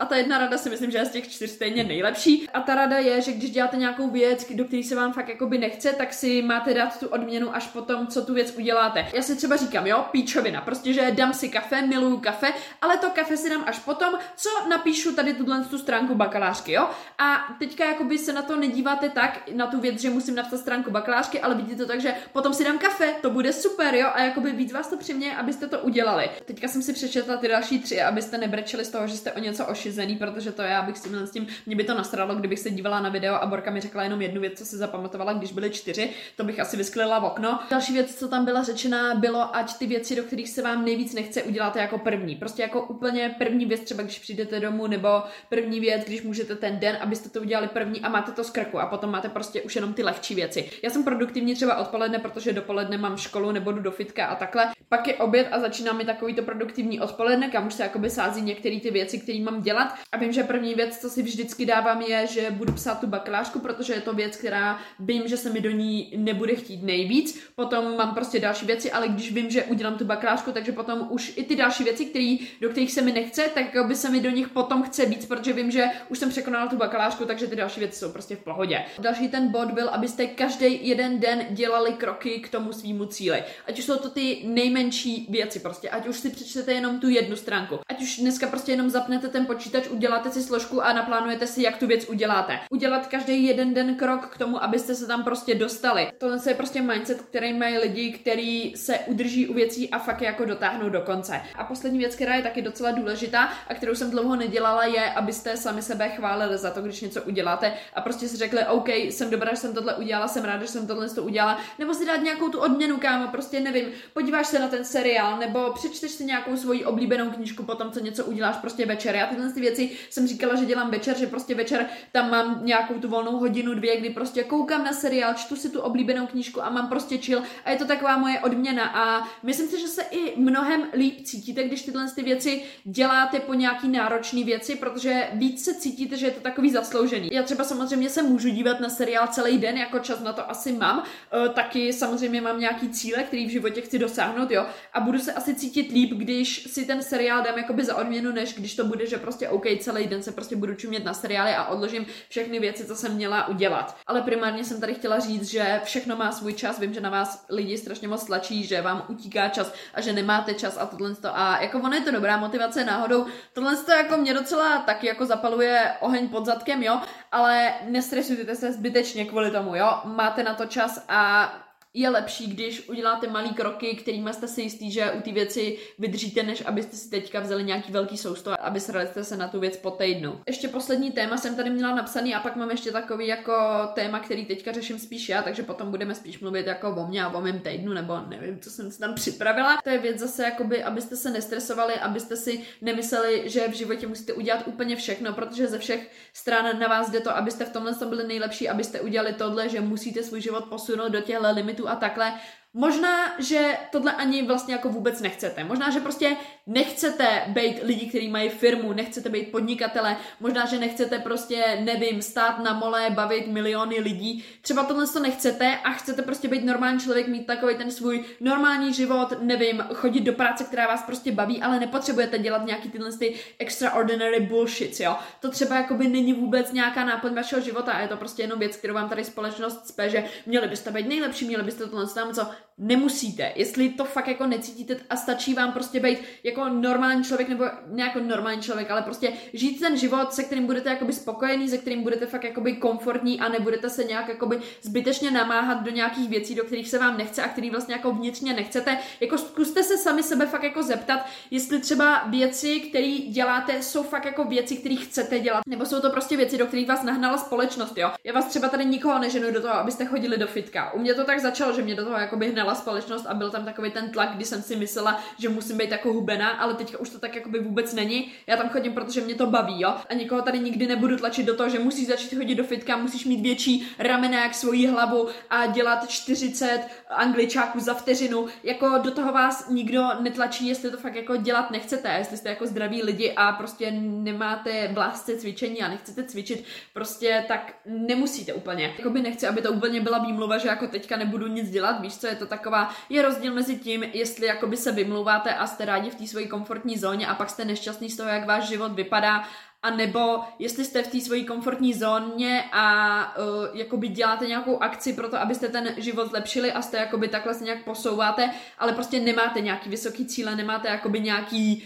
a 0.00 0.06
ta 0.06 0.16
jedna 0.16 0.38
rada 0.38 0.58
si 0.58 0.70
myslím, 0.70 0.90
že 0.90 0.98
je 0.98 1.04
z 1.04 1.10
těch 1.10 1.28
čtyř 1.28 1.50
stejně 1.50 1.84
nejlepší. 1.84 2.48
A 2.54 2.60
ta 2.60 2.74
rada 2.74 2.98
je, 2.98 3.15
že 3.22 3.32
když 3.32 3.50
děláte 3.50 3.76
nějakou 3.76 4.10
věc, 4.10 4.46
do 4.54 4.64
které 4.64 4.82
se 4.82 4.94
vám 4.94 5.12
fakt 5.12 5.28
jakoby 5.28 5.58
nechce, 5.58 5.92
tak 5.92 6.12
si 6.12 6.42
máte 6.42 6.74
dát 6.74 7.00
tu 7.00 7.08
odměnu 7.08 7.56
až 7.56 7.66
potom, 7.66 8.06
co 8.06 8.24
tu 8.24 8.34
věc 8.34 8.54
uděláte. 8.58 9.06
Já 9.12 9.22
si 9.22 9.36
třeba 9.36 9.56
říkám, 9.56 9.86
jo, 9.86 10.04
píčovina, 10.10 10.60
prostě, 10.60 10.92
že 10.92 11.10
dám 11.10 11.34
si 11.34 11.48
kafe, 11.48 11.82
miluju 11.82 12.16
kafe, 12.16 12.52
ale 12.82 12.96
to 12.96 13.10
kafe 13.10 13.36
si 13.36 13.50
dám 13.50 13.64
až 13.66 13.78
potom, 13.78 14.14
co 14.36 14.48
napíšu 14.68 15.14
tady 15.14 15.34
tuhle 15.34 15.64
tu 15.64 15.78
stránku 15.78 16.14
bakalářky, 16.14 16.72
jo. 16.72 16.88
A 17.18 17.56
teďka 17.58 17.84
jakoby 17.84 18.18
se 18.18 18.32
na 18.32 18.42
to 18.42 18.56
nedíváte 18.56 19.08
tak, 19.08 19.40
na 19.54 19.66
tu 19.66 19.80
věc, 19.80 20.00
že 20.00 20.10
musím 20.10 20.34
napsat 20.34 20.58
stránku 20.58 20.90
bakalářky, 20.90 21.40
ale 21.40 21.54
vidíte 21.54 21.76
to 21.76 21.86
tak, 21.86 22.00
že 22.00 22.14
potom 22.32 22.54
si 22.54 22.64
dám 22.64 22.78
kafe, 22.78 23.14
to 23.22 23.30
bude 23.30 23.52
super, 23.52 23.94
jo, 23.94 24.08
a 24.14 24.22
jakoby 24.22 24.52
víc 24.52 24.72
vás 24.72 24.88
to 24.88 24.96
přimě, 24.96 25.36
abyste 25.36 25.66
to 25.66 25.78
udělali. 25.78 26.30
Teďka 26.44 26.68
jsem 26.68 26.82
si 26.82 26.92
přečetla 26.92 27.36
ty 27.36 27.48
další 27.48 27.78
tři, 27.78 28.02
abyste 28.02 28.38
nebrečeli 28.38 28.84
z 28.84 28.88
toho, 28.88 29.06
že 29.06 29.16
jste 29.16 29.32
o 29.32 29.38
něco 29.38 29.66
ošizený, 29.66 30.16
protože 30.16 30.52
to 30.52 30.62
já 30.62 30.82
bych 30.82 30.98
si 30.98 31.08
s 31.24 31.30
tím, 31.30 31.46
mě 31.66 31.76
by 31.76 31.84
to 31.84 31.94
nastralo, 31.94 32.34
kdybych 32.34 32.58
se 32.58 32.70
dívala 32.70 33.00
na 33.00 33.05
video 33.08 33.34
a 33.34 33.46
Borka 33.46 33.70
mi 33.70 33.80
řekla 33.80 34.02
jenom 34.02 34.22
jednu 34.22 34.40
věc, 34.40 34.58
co 34.58 34.64
si 34.64 34.76
zapamatovala, 34.76 35.32
když 35.32 35.52
byly 35.52 35.70
čtyři, 35.70 36.10
to 36.36 36.44
bych 36.44 36.60
asi 36.60 36.76
vysklila 36.76 37.18
v 37.18 37.24
okno. 37.24 37.60
Další 37.70 37.92
věc, 37.92 38.14
co 38.14 38.28
tam 38.28 38.44
byla 38.44 38.62
řečena, 38.62 39.14
bylo, 39.14 39.56
ať 39.56 39.78
ty 39.78 39.86
věci, 39.86 40.16
do 40.16 40.22
kterých 40.22 40.48
se 40.48 40.62
vám 40.62 40.84
nejvíc 40.84 41.14
nechce, 41.14 41.42
uděláte 41.42 41.80
jako 41.80 41.98
první. 41.98 42.36
Prostě 42.36 42.62
jako 42.62 42.82
úplně 42.82 43.34
první 43.38 43.66
věc, 43.66 43.80
třeba 43.80 44.02
když 44.02 44.18
přijdete 44.18 44.60
domů, 44.60 44.86
nebo 44.86 45.08
první 45.48 45.80
věc, 45.80 46.04
když 46.06 46.22
můžete 46.22 46.56
ten 46.56 46.78
den, 46.78 46.98
abyste 47.00 47.28
to 47.28 47.40
udělali 47.40 47.68
první 47.68 48.00
a 48.00 48.08
máte 48.08 48.32
to 48.32 48.44
z 48.44 48.50
krku 48.50 48.80
a 48.80 48.86
potom 48.86 49.10
máte 49.10 49.28
prostě 49.28 49.62
už 49.62 49.76
jenom 49.76 49.92
ty 49.94 50.02
lehčí 50.02 50.34
věci. 50.34 50.70
Já 50.82 50.90
jsem 50.90 51.04
produktivní 51.04 51.54
třeba 51.54 51.76
odpoledne, 51.76 52.18
protože 52.18 52.52
dopoledne 52.52 52.98
mám 52.98 53.16
školu 53.16 53.52
nebo 53.52 53.72
jdu 53.72 53.80
do 53.80 53.90
fitka 53.90 54.26
a 54.26 54.34
takhle. 54.34 54.72
Pak 54.88 55.08
je 55.08 55.14
oběd 55.14 55.48
a 55.50 55.60
začíná 55.60 55.92
mi 55.92 56.04
takový 56.04 56.34
to 56.34 56.42
produktivní 56.42 57.00
odpoledne, 57.00 57.48
kam 57.48 57.66
už 57.66 57.74
se 57.74 57.82
jakoby 57.82 58.10
sází 58.10 58.42
některé 58.42 58.80
ty 58.80 58.90
věci, 58.90 59.18
které 59.18 59.40
mám 59.40 59.62
dělat. 59.62 59.94
A 60.12 60.16
vím, 60.16 60.32
že 60.32 60.42
první 60.42 60.74
věc, 60.74 60.98
co 60.98 61.10
si 61.10 61.22
vždycky 61.22 61.66
dávám, 61.66 62.02
je, 62.02 62.26
že 62.26 62.50
budu 62.50 62.72
psát 62.72 62.85
tu 62.94 63.06
bakalářku, 63.06 63.58
protože 63.58 63.92
je 63.92 64.00
to 64.00 64.12
věc, 64.12 64.36
která 64.36 64.78
vím, 64.98 65.28
že 65.28 65.36
se 65.36 65.50
mi 65.50 65.60
do 65.60 65.70
ní 65.70 66.12
nebude 66.16 66.54
chtít 66.54 66.82
nejvíc. 66.82 67.48
Potom 67.54 67.96
mám 67.96 68.14
prostě 68.14 68.40
další 68.40 68.66
věci, 68.66 68.92
ale 68.92 69.08
když 69.08 69.32
vím, 69.32 69.50
že 69.50 69.64
udělám 69.64 69.98
tu 69.98 70.04
bakalářku, 70.04 70.52
takže 70.52 70.72
potom 70.72 71.06
už 71.10 71.32
i 71.36 71.44
ty 71.44 71.56
další 71.56 71.84
věci, 71.84 72.04
který, 72.04 72.48
do 72.60 72.68
kterých 72.68 72.92
se 72.92 73.02
mi 73.02 73.12
nechce, 73.12 73.42
tak 73.54 73.86
by 73.86 73.94
se 73.94 74.10
mi 74.10 74.20
do 74.20 74.30
nich 74.30 74.48
potom 74.48 74.82
chce 74.82 75.06
víc, 75.06 75.26
protože 75.26 75.52
vím, 75.52 75.70
že 75.70 75.86
už 76.08 76.18
jsem 76.18 76.28
překonala 76.30 76.66
tu 76.66 76.76
bakalářku, 76.76 77.24
takže 77.24 77.46
ty 77.46 77.56
další 77.56 77.80
věci 77.80 77.98
jsou 77.98 78.12
prostě 78.12 78.36
v 78.36 78.44
pohodě. 78.44 78.84
Další 78.98 79.28
ten 79.28 79.48
bod 79.48 79.70
byl, 79.70 79.88
abyste 79.88 80.26
každý 80.26 80.88
jeden 80.88 81.20
den 81.20 81.46
dělali 81.50 81.92
kroky 81.92 82.38
k 82.38 82.48
tomu 82.48 82.72
svýmu 82.72 83.06
cíli. 83.06 83.44
Ať 83.66 83.78
už 83.78 83.84
jsou 83.84 83.96
to 83.96 84.10
ty 84.10 84.42
nejmenší 84.44 85.26
věci 85.30 85.60
prostě, 85.60 85.90
ať 85.90 86.06
už 86.06 86.16
si 86.16 86.30
přečtete 86.30 86.72
jenom 86.72 87.00
tu 87.00 87.08
jednu 87.08 87.36
stránku, 87.36 87.78
ať 87.88 88.02
už 88.02 88.18
dneska 88.18 88.46
prostě 88.46 88.72
jenom 88.72 88.90
zapnete 88.90 89.28
ten 89.28 89.46
počítač, 89.46 89.88
uděláte 89.88 90.30
si 90.30 90.42
složku 90.42 90.82
a 90.82 90.92
naplánujete 90.92 91.46
si, 91.46 91.62
jak 91.62 91.76
tu 91.76 91.86
věc 91.86 92.08
uděláte. 92.08 92.58
Udělat 92.76 93.06
každý 93.06 93.44
jeden 93.44 93.74
den 93.74 93.94
krok 93.94 94.26
k 94.26 94.38
tomu, 94.38 94.62
abyste 94.62 94.94
se 94.94 95.06
tam 95.06 95.24
prostě 95.24 95.54
dostali. 95.54 96.08
Tohle 96.18 96.38
je 96.46 96.54
prostě 96.54 96.82
mindset, 96.82 97.20
který 97.22 97.52
mají 97.52 97.78
lidi, 97.78 98.12
kteří 98.12 98.74
se 98.76 98.98
udrží 98.98 99.48
u 99.48 99.54
věcí 99.54 99.90
a 99.90 99.98
fakt 99.98 100.22
jako 100.22 100.44
dotáhnou 100.44 100.88
do 100.88 101.00
konce. 101.00 101.40
A 101.54 101.64
poslední 101.64 101.98
věc, 101.98 102.14
která 102.14 102.34
je 102.34 102.42
taky 102.42 102.62
docela 102.62 102.90
důležitá 102.90 103.48
a 103.68 103.74
kterou 103.74 103.94
jsem 103.94 104.10
dlouho 104.10 104.36
nedělala, 104.36 104.84
je, 104.84 105.12
abyste 105.12 105.56
sami 105.56 105.82
sebe 105.82 106.08
chválili 106.08 106.58
za 106.58 106.70
to, 106.70 106.82
když 106.82 107.00
něco 107.00 107.22
uděláte 107.22 107.72
a 107.94 108.00
prostě 108.00 108.28
si 108.28 108.36
řekli, 108.36 108.66
OK, 108.66 108.88
jsem 108.88 109.30
dobrá, 109.30 109.50
že 109.50 109.56
jsem 109.56 109.74
tohle 109.74 109.94
udělala, 109.94 110.28
jsem 110.28 110.44
ráda, 110.44 110.62
že 110.62 110.68
jsem 110.68 110.86
tohle 110.86 111.10
to 111.10 111.22
udělala, 111.22 111.58
nebo 111.78 111.94
si 111.94 112.06
dát 112.06 112.22
nějakou 112.22 112.48
tu 112.48 112.58
odměnu, 112.58 112.96
kámo, 112.96 113.28
prostě 113.28 113.60
nevím, 113.60 113.86
podíváš 114.12 114.46
se 114.46 114.58
na 114.58 114.68
ten 114.68 114.84
seriál, 114.84 115.38
nebo 115.38 115.72
přečteš 115.72 116.10
si 116.10 116.24
nějakou 116.24 116.56
svoji 116.56 116.84
oblíbenou 116.84 117.30
knížku 117.30 117.62
potom, 117.62 117.92
co 117.92 118.00
něco 118.00 118.24
uděláš 118.24 118.56
prostě 118.56 118.86
večer. 118.86 119.16
Já 119.16 119.26
tyhle 119.26 119.52
ty 119.52 119.60
věci 119.60 119.90
jsem 120.10 120.26
říkala, 120.26 120.54
že 120.54 120.64
dělám 120.64 120.90
večer, 120.90 121.18
že 121.18 121.26
prostě 121.26 121.54
večer 121.54 121.86
tam 122.12 122.30
mám 122.30 122.65
nějakou 122.66 122.94
tu 122.94 123.08
volnou 123.08 123.38
hodinu, 123.38 123.74
dvě, 123.74 123.96
kdy 123.96 124.10
prostě 124.10 124.44
koukám 124.44 124.84
na 124.84 124.92
seriál, 124.92 125.34
čtu 125.34 125.56
si 125.56 125.70
tu 125.70 125.80
oblíbenou 125.80 126.26
knížku 126.26 126.64
a 126.64 126.70
mám 126.70 126.88
prostě 126.88 127.18
chill 127.18 127.42
a 127.64 127.70
je 127.70 127.76
to 127.76 127.84
taková 127.84 128.16
moje 128.16 128.40
odměna. 128.40 128.84
A 128.84 129.28
myslím 129.42 129.68
si, 129.68 129.80
že 129.80 129.88
se 129.88 130.02
i 130.02 130.40
mnohem 130.40 130.86
líp 130.94 131.20
cítíte, 131.24 131.64
když 131.64 131.82
tyhle 131.82 132.10
ty 132.14 132.22
věci 132.22 132.62
děláte 132.84 133.40
po 133.40 133.54
nějaký 133.54 133.88
náročný 133.88 134.44
věci, 134.44 134.76
protože 134.76 135.28
víc 135.32 135.64
se 135.64 135.74
cítíte, 135.74 136.16
že 136.16 136.26
je 136.26 136.30
to 136.30 136.40
takový 136.40 136.70
zasloužený. 136.70 137.28
Já 137.32 137.42
třeba 137.42 137.64
samozřejmě 137.64 138.10
se 138.10 138.22
můžu 138.22 138.48
dívat 138.48 138.80
na 138.80 138.88
seriál 138.88 139.26
celý 139.26 139.58
den, 139.58 139.76
jako 139.78 139.98
čas 139.98 140.20
na 140.20 140.32
to 140.32 140.50
asi 140.50 140.72
mám, 140.72 141.02
e, 141.46 141.48
taky 141.48 141.92
samozřejmě 141.92 142.40
mám 142.40 142.60
nějaký 142.60 142.88
cíle, 142.88 143.22
který 143.22 143.46
v 143.46 143.50
životě 143.50 143.80
chci 143.80 143.98
dosáhnout, 143.98 144.50
jo, 144.50 144.66
a 144.92 145.00
budu 145.00 145.18
se 145.18 145.32
asi 145.32 145.54
cítit 145.54 145.92
líp, 145.92 146.10
když 146.10 146.68
si 146.72 146.84
ten 146.84 147.02
seriál 147.02 147.42
dám 147.42 147.58
jakoby 147.58 147.84
za 147.84 147.96
odměnu, 147.96 148.32
než 148.32 148.54
když 148.54 148.74
to 148.74 148.84
bude, 148.84 149.06
že 149.06 149.16
prostě 149.16 149.48
OK, 149.48 149.64
celý 149.80 150.06
den 150.06 150.22
se 150.22 150.32
prostě 150.32 150.56
budu 150.56 150.74
čumět 150.74 151.04
na 151.04 151.14
seriály 151.14 151.50
a 151.50 151.66
odložím 151.66 152.06
všechny 152.28 152.55
věci, 152.60 152.86
co 152.86 152.96
jsem 152.96 153.14
měla 153.14 153.48
udělat. 153.48 153.96
Ale 154.06 154.22
primárně 154.22 154.64
jsem 154.64 154.80
tady 154.80 154.94
chtěla 154.94 155.18
říct, 155.18 155.50
že 155.50 155.80
všechno 155.84 156.16
má 156.16 156.32
svůj 156.32 156.52
čas. 156.52 156.78
Vím, 156.78 156.94
že 156.94 157.00
na 157.00 157.10
vás 157.10 157.44
lidi 157.48 157.78
strašně 157.78 158.08
moc 158.08 158.24
tlačí, 158.24 158.66
že 158.66 158.82
vám 158.82 159.04
utíká 159.08 159.48
čas 159.48 159.72
a 159.94 160.00
že 160.00 160.12
nemáte 160.12 160.54
čas 160.54 160.76
a 160.80 160.86
tohle 160.86 161.14
to. 161.14 161.38
A 161.38 161.58
jako 161.62 161.78
ono 161.78 161.94
je 161.94 162.00
to 162.00 162.10
dobrá 162.10 162.36
motivace 162.36 162.84
náhodou. 162.84 163.26
Tohle 163.52 163.76
to 163.76 163.92
jako 163.92 164.16
mě 164.16 164.34
docela 164.34 164.78
taky 164.78 165.06
jako 165.06 165.26
zapaluje 165.26 165.92
oheň 166.00 166.28
pod 166.28 166.46
zadkem, 166.46 166.82
jo, 166.82 167.00
ale 167.32 167.74
nestresujte 167.88 168.56
se 168.56 168.72
zbytečně 168.72 169.24
kvůli 169.24 169.50
tomu, 169.50 169.76
jo. 169.76 170.00
Máte 170.04 170.42
na 170.42 170.54
to 170.54 170.66
čas 170.66 171.04
a 171.08 171.52
je 171.96 172.08
lepší, 172.08 172.46
když 172.46 172.88
uděláte 172.88 173.26
malý 173.26 173.54
kroky, 173.54 173.96
kterými 173.96 174.32
jste 174.32 174.48
si 174.48 174.62
jistý, 174.62 174.90
že 174.90 175.12
u 175.12 175.20
té 175.20 175.32
věci 175.32 175.78
vydržíte, 175.98 176.42
než 176.42 176.62
abyste 176.66 176.96
si 176.96 177.10
teďka 177.10 177.40
vzali 177.40 177.64
nějaký 177.64 177.92
velký 177.92 178.16
sousto, 178.16 178.64
aby 178.64 178.80
srali 178.80 179.08
se 179.22 179.36
na 179.36 179.48
tu 179.48 179.60
věc 179.60 179.76
po 179.76 179.90
týdnu. 179.90 180.40
Ještě 180.46 180.68
poslední 180.68 181.12
téma 181.12 181.36
jsem 181.36 181.56
tady 181.56 181.70
měla 181.70 181.94
napsaný 181.94 182.34
a 182.34 182.40
pak 182.40 182.56
mám 182.56 182.70
ještě 182.70 182.92
takový 182.92 183.26
jako 183.26 183.52
téma, 183.94 184.20
který 184.20 184.44
teďka 184.44 184.72
řeším 184.72 184.98
spíš 184.98 185.28
já, 185.28 185.42
takže 185.42 185.62
potom 185.62 185.90
budeme 185.90 186.14
spíš 186.14 186.40
mluvit 186.40 186.66
jako 186.66 186.90
o 186.90 187.06
mně 187.06 187.24
a 187.24 187.28
o 187.28 187.40
mém 187.40 187.60
týdnu, 187.60 187.92
nebo 187.92 188.20
nevím, 188.28 188.60
co 188.60 188.70
jsem 188.70 188.90
si 188.90 188.98
tam 188.98 189.14
připravila. 189.14 189.78
To 189.84 189.90
je 189.90 189.98
věc 189.98 190.18
zase, 190.18 190.42
jakoby, 190.42 190.82
abyste 190.82 191.16
se 191.16 191.30
nestresovali, 191.30 191.94
abyste 191.94 192.36
si 192.36 192.60
nemysleli, 192.80 193.42
že 193.46 193.68
v 193.68 193.74
životě 193.74 194.06
musíte 194.06 194.32
udělat 194.32 194.62
úplně 194.66 194.96
všechno, 194.96 195.32
protože 195.32 195.66
ze 195.66 195.78
všech 195.78 196.10
stran 196.32 196.78
na 196.78 196.88
vás 196.88 197.10
jde 197.10 197.20
to, 197.20 197.36
abyste 197.36 197.64
v 197.64 197.72
tomhle 197.72 197.92
byli 198.08 198.26
nejlepší, 198.26 198.68
abyste 198.68 199.00
udělali 199.00 199.32
tohle, 199.32 199.68
že 199.68 199.80
musíte 199.80 200.22
svůj 200.22 200.40
život 200.40 200.64
posunout 200.64 201.08
do 201.08 201.20
těchto 201.20 201.52
limitů 201.52 201.85
a 201.90 201.96
takhle. 201.96 202.32
Možná, 202.74 203.40
že 203.40 203.78
tohle 203.90 204.12
ani 204.12 204.42
vlastně 204.42 204.74
jako 204.74 204.88
vůbec 204.88 205.20
nechcete. 205.20 205.64
Možná, 205.64 205.90
že 205.90 206.00
prostě 206.00 206.36
nechcete 206.66 207.42
být 207.46 207.80
lidi, 207.82 208.06
kteří 208.06 208.28
mají 208.28 208.48
firmu, 208.48 208.92
nechcete 208.92 209.28
být 209.28 209.50
podnikatele, 209.50 210.16
možná, 210.40 210.66
že 210.66 210.78
nechcete 210.78 211.18
prostě, 211.18 211.78
nevím, 211.80 212.22
stát 212.22 212.58
na 212.58 212.72
mole, 212.72 213.10
bavit 213.10 213.46
miliony 213.46 214.00
lidí. 214.00 214.44
Třeba 214.62 214.84
tohle 214.84 215.06
to 215.06 215.20
nechcete 215.20 215.78
a 215.84 215.90
chcete 215.90 216.22
prostě 216.22 216.48
být 216.48 216.64
normální 216.64 217.00
člověk, 217.00 217.28
mít 217.28 217.46
takový 217.46 217.74
ten 217.74 217.90
svůj 217.90 218.24
normální 218.40 218.94
život, 218.94 219.42
nevím, 219.42 219.84
chodit 219.94 220.20
do 220.20 220.32
práce, 220.32 220.64
která 220.64 220.86
vás 220.86 221.02
prostě 221.02 221.32
baví, 221.32 221.62
ale 221.62 221.80
nepotřebujete 221.80 222.38
dělat 222.38 222.66
nějaký 222.66 222.90
tyhle 222.90 223.12
ty 223.12 223.34
extraordinary 223.58 224.40
bullshit, 224.40 225.00
jo. 225.00 225.16
To 225.40 225.50
třeba 225.50 225.76
jakoby 225.76 226.08
není 226.08 226.32
vůbec 226.32 226.72
nějaká 226.72 227.04
náplň 227.04 227.34
vašeho 227.34 227.62
života 227.62 227.92
a 227.92 228.00
je 228.00 228.08
to 228.08 228.16
prostě 228.16 228.42
jenom 228.42 228.58
věc, 228.58 228.76
kterou 228.76 228.94
vám 228.94 229.08
tady 229.08 229.24
společnost 229.24 229.88
spe, 229.88 230.10
že 230.10 230.24
měli 230.46 230.68
byste 230.68 230.90
být 230.90 231.08
nejlepší, 231.08 231.44
měli 231.44 231.62
byste 231.62 231.86
tohle 231.86 232.06
tam 232.06 232.32
co 232.32 232.46
nemusíte. 232.78 233.52
Jestli 233.54 233.88
to 233.88 234.04
fakt 234.04 234.28
jako 234.28 234.46
necítíte 234.46 234.96
a 235.10 235.16
stačí 235.16 235.54
vám 235.54 235.72
prostě 235.72 236.00
být 236.00 236.18
jako 236.42 236.68
normální 236.68 237.24
člověk 237.24 237.48
nebo 237.48 237.64
ne 237.86 238.02
jako 238.02 238.20
normální 238.20 238.62
člověk, 238.62 238.90
ale 238.90 239.02
prostě 239.02 239.32
žít 239.52 239.80
ten 239.80 239.96
život, 239.96 240.32
se 240.32 240.42
kterým 240.42 240.66
budete 240.66 240.90
jakoby 240.90 241.12
spokojený, 241.12 241.68
se 241.68 241.78
kterým 241.78 242.02
budete 242.02 242.26
fakt 242.26 242.44
jakoby 242.44 242.72
komfortní 242.72 243.40
a 243.40 243.48
nebudete 243.48 243.90
se 243.90 244.04
nějak 244.04 244.28
jakoby 244.28 244.60
zbytečně 244.82 245.30
namáhat 245.30 245.82
do 245.82 245.90
nějakých 245.90 246.28
věcí, 246.28 246.54
do 246.54 246.64
kterých 246.64 246.88
se 246.88 246.98
vám 246.98 247.18
nechce 247.18 247.42
a 247.42 247.48
který 247.48 247.70
vlastně 247.70 247.94
jako 247.94 248.12
vnitřně 248.12 248.52
nechcete. 248.52 248.98
Jako 249.20 249.38
zkuste 249.38 249.82
se 249.82 249.98
sami 249.98 250.22
sebe 250.22 250.46
fakt 250.46 250.62
jako 250.62 250.82
zeptat, 250.82 251.26
jestli 251.50 251.80
třeba 251.80 252.24
věci, 252.26 252.80
které 252.80 253.18
děláte, 253.28 253.82
jsou 253.82 254.02
fakt 254.02 254.24
jako 254.24 254.44
věci, 254.44 254.76
které 254.76 254.96
chcete 254.96 255.38
dělat, 255.40 255.62
nebo 255.68 255.86
jsou 255.86 256.00
to 256.00 256.10
prostě 256.10 256.36
věci, 256.36 256.58
do 256.58 256.66
kterých 256.66 256.88
vás 256.88 257.02
nahnala 257.02 257.38
společnost, 257.38 257.98
jo. 257.98 258.10
Já 258.24 258.32
vás 258.32 258.44
třeba 258.44 258.68
tady 258.68 258.84
nikoho 258.84 259.18
neženu 259.18 259.52
do 259.52 259.60
toho, 259.60 259.74
abyste 259.74 260.04
chodili 260.04 260.38
do 260.38 260.46
fitka. 260.46 260.92
U 260.92 260.98
mě 260.98 261.14
to 261.14 261.24
tak 261.24 261.40
začalo, 261.40 261.72
že 261.72 261.82
mě 261.82 261.94
do 261.94 262.04
toho 262.04 262.16
jakoby 262.16 262.46
společnost 262.74 263.26
a 263.26 263.34
byl 263.34 263.50
tam 263.50 263.64
takový 263.64 263.90
ten 263.90 264.10
tlak, 264.10 264.34
kdy 264.34 264.44
jsem 264.44 264.62
si 264.62 264.76
myslela, 264.76 265.20
že 265.38 265.48
musím 265.48 265.78
být 265.78 265.90
jako 265.90 266.12
hubená, 266.12 266.48
ale 266.48 266.74
teďka 266.74 266.98
už 266.98 267.10
to 267.10 267.18
tak 267.18 267.34
jakoby 267.34 267.58
vůbec 267.58 267.94
není. 267.94 268.32
Já 268.46 268.56
tam 268.56 268.68
chodím, 268.68 268.92
protože 268.92 269.20
mě 269.20 269.34
to 269.34 269.46
baví, 269.46 269.80
jo. 269.80 269.94
A 270.10 270.14
nikoho 270.14 270.42
tady 270.42 270.58
nikdy 270.58 270.86
nebudu 270.86 271.16
tlačit 271.16 271.46
do 271.46 271.56
toho, 271.56 271.68
že 271.68 271.78
musíš 271.78 272.08
začít 272.08 272.36
chodit 272.36 272.54
do 272.54 272.64
fitka, 272.64 272.96
musíš 272.96 273.24
mít 273.24 273.40
větší 273.40 273.88
ramena 273.98 274.42
jak 274.42 274.54
svoji 274.54 274.86
hlavu 274.86 275.28
a 275.50 275.66
dělat 275.66 276.08
40 276.08 276.80
angličáků 277.08 277.80
za 277.80 277.94
vteřinu. 277.94 278.46
Jako 278.62 278.98
do 278.98 279.10
toho 279.10 279.32
vás 279.32 279.68
nikdo 279.68 280.08
netlačí, 280.20 280.68
jestli 280.68 280.90
to 280.90 280.96
fakt 280.96 281.14
jako 281.14 281.36
dělat 281.36 281.70
nechcete, 281.70 282.14
jestli 282.18 282.36
jste 282.36 282.48
jako 282.48 282.66
zdraví 282.66 283.02
lidi 283.02 283.32
a 283.36 283.52
prostě 283.52 283.90
nemáte 284.00 284.90
blásce 284.94 285.36
cvičení 285.36 285.82
a 285.82 285.88
nechcete 285.88 286.24
cvičit, 286.24 286.64
prostě 286.92 287.44
tak 287.48 287.74
nemusíte 287.86 288.52
úplně. 288.52 288.94
Jakoby 288.98 289.22
nechci, 289.22 289.46
aby 289.46 289.62
to 289.62 289.72
úplně 289.72 290.00
byla 290.00 290.18
výmluva, 290.18 290.58
že 290.58 290.68
jako 290.68 290.86
teďka 290.86 291.16
nebudu 291.16 291.46
nic 291.46 291.70
dělat, 291.70 292.00
víš 292.00 292.16
co, 292.16 292.26
je 292.26 292.36
to 292.36 292.46
taková, 292.58 292.94
je 293.08 293.22
rozdíl 293.22 293.54
mezi 293.54 293.76
tím, 293.76 294.02
jestli 294.02 294.46
jakoby 294.46 294.76
se 294.76 294.92
vymlouváte 294.92 295.54
a 295.54 295.66
jste 295.66 295.84
rádi 295.84 296.10
v 296.10 296.14
té 296.14 296.26
své 296.26 296.44
komfortní 296.44 296.98
zóně 296.98 297.26
a 297.26 297.34
pak 297.34 297.50
jste 297.50 297.64
nešťastný 297.64 298.10
z 298.10 298.16
toho, 298.16 298.28
jak 298.28 298.46
váš 298.46 298.68
život 298.68 298.92
vypadá 298.92 299.44
a 299.82 299.90
nebo 299.90 300.40
jestli 300.58 300.84
jste 300.84 301.02
v 301.02 301.08
té 301.08 301.20
své 301.20 301.40
komfortní 301.40 301.94
zóně 301.94 302.64
a 302.72 303.38
uh, 303.38 303.76
jakoby 303.78 304.08
děláte 304.08 304.46
nějakou 304.46 304.82
akci 304.82 305.12
pro 305.12 305.28
to, 305.28 305.36
abyste 305.40 305.68
ten 305.68 305.94
život 305.96 306.30
zlepšili 306.30 306.72
a 306.72 306.82
jste 306.82 306.96
jakoby 306.96 307.28
takhle 307.28 307.54
se 307.54 307.64
nějak 307.64 307.84
posouváte, 307.84 308.50
ale 308.78 308.92
prostě 308.92 309.20
nemáte 309.20 309.60
nějaký 309.60 309.88
vysoký 309.90 310.26
cíle, 310.26 310.56
nemáte 310.56 310.88
jakoby 310.88 311.20
nějaký 311.20 311.84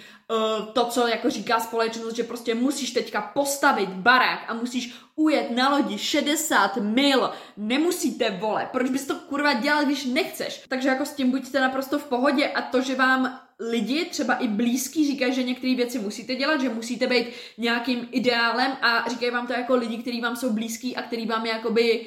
to, 0.72 0.84
co 0.84 1.08
jako 1.08 1.30
říká 1.30 1.60
společnost, 1.60 2.16
že 2.16 2.22
prostě 2.22 2.54
musíš 2.54 2.90
teďka 2.90 3.20
postavit 3.20 3.88
barák 3.88 4.44
a 4.48 4.54
musíš 4.54 4.94
ujet 5.16 5.50
na 5.50 5.68
lodi 5.68 5.98
60 5.98 6.76
mil. 6.76 7.30
Nemusíte, 7.56 8.30
vole. 8.30 8.68
Proč 8.72 8.90
bys 8.90 9.06
to 9.06 9.14
kurva 9.14 9.52
dělal, 9.52 9.84
když 9.84 10.04
nechceš? 10.04 10.64
Takže 10.68 10.88
jako 10.88 11.06
s 11.06 11.12
tím 11.12 11.30
buďte 11.30 11.60
naprosto 11.60 11.98
v 11.98 12.04
pohodě 12.04 12.48
a 12.48 12.62
to, 12.62 12.80
že 12.80 12.94
vám 12.94 13.40
lidi, 13.60 14.04
třeba 14.04 14.34
i 14.34 14.48
blízký, 14.48 15.06
říkají, 15.06 15.34
že 15.34 15.42
některé 15.42 15.74
věci 15.74 15.98
musíte 15.98 16.34
dělat, 16.34 16.60
že 16.60 16.68
musíte 16.68 17.06
být 17.06 17.26
nějakým 17.58 18.08
ideálem 18.10 18.72
a 18.82 19.08
říkají 19.10 19.32
vám 19.32 19.46
to 19.46 19.52
jako 19.52 19.76
lidi, 19.76 19.98
kteří 19.98 20.20
vám 20.20 20.36
jsou 20.36 20.52
blízký 20.52 20.96
a 20.96 21.02
který 21.02 21.26
vám 21.26 21.46
jakoby 21.46 22.06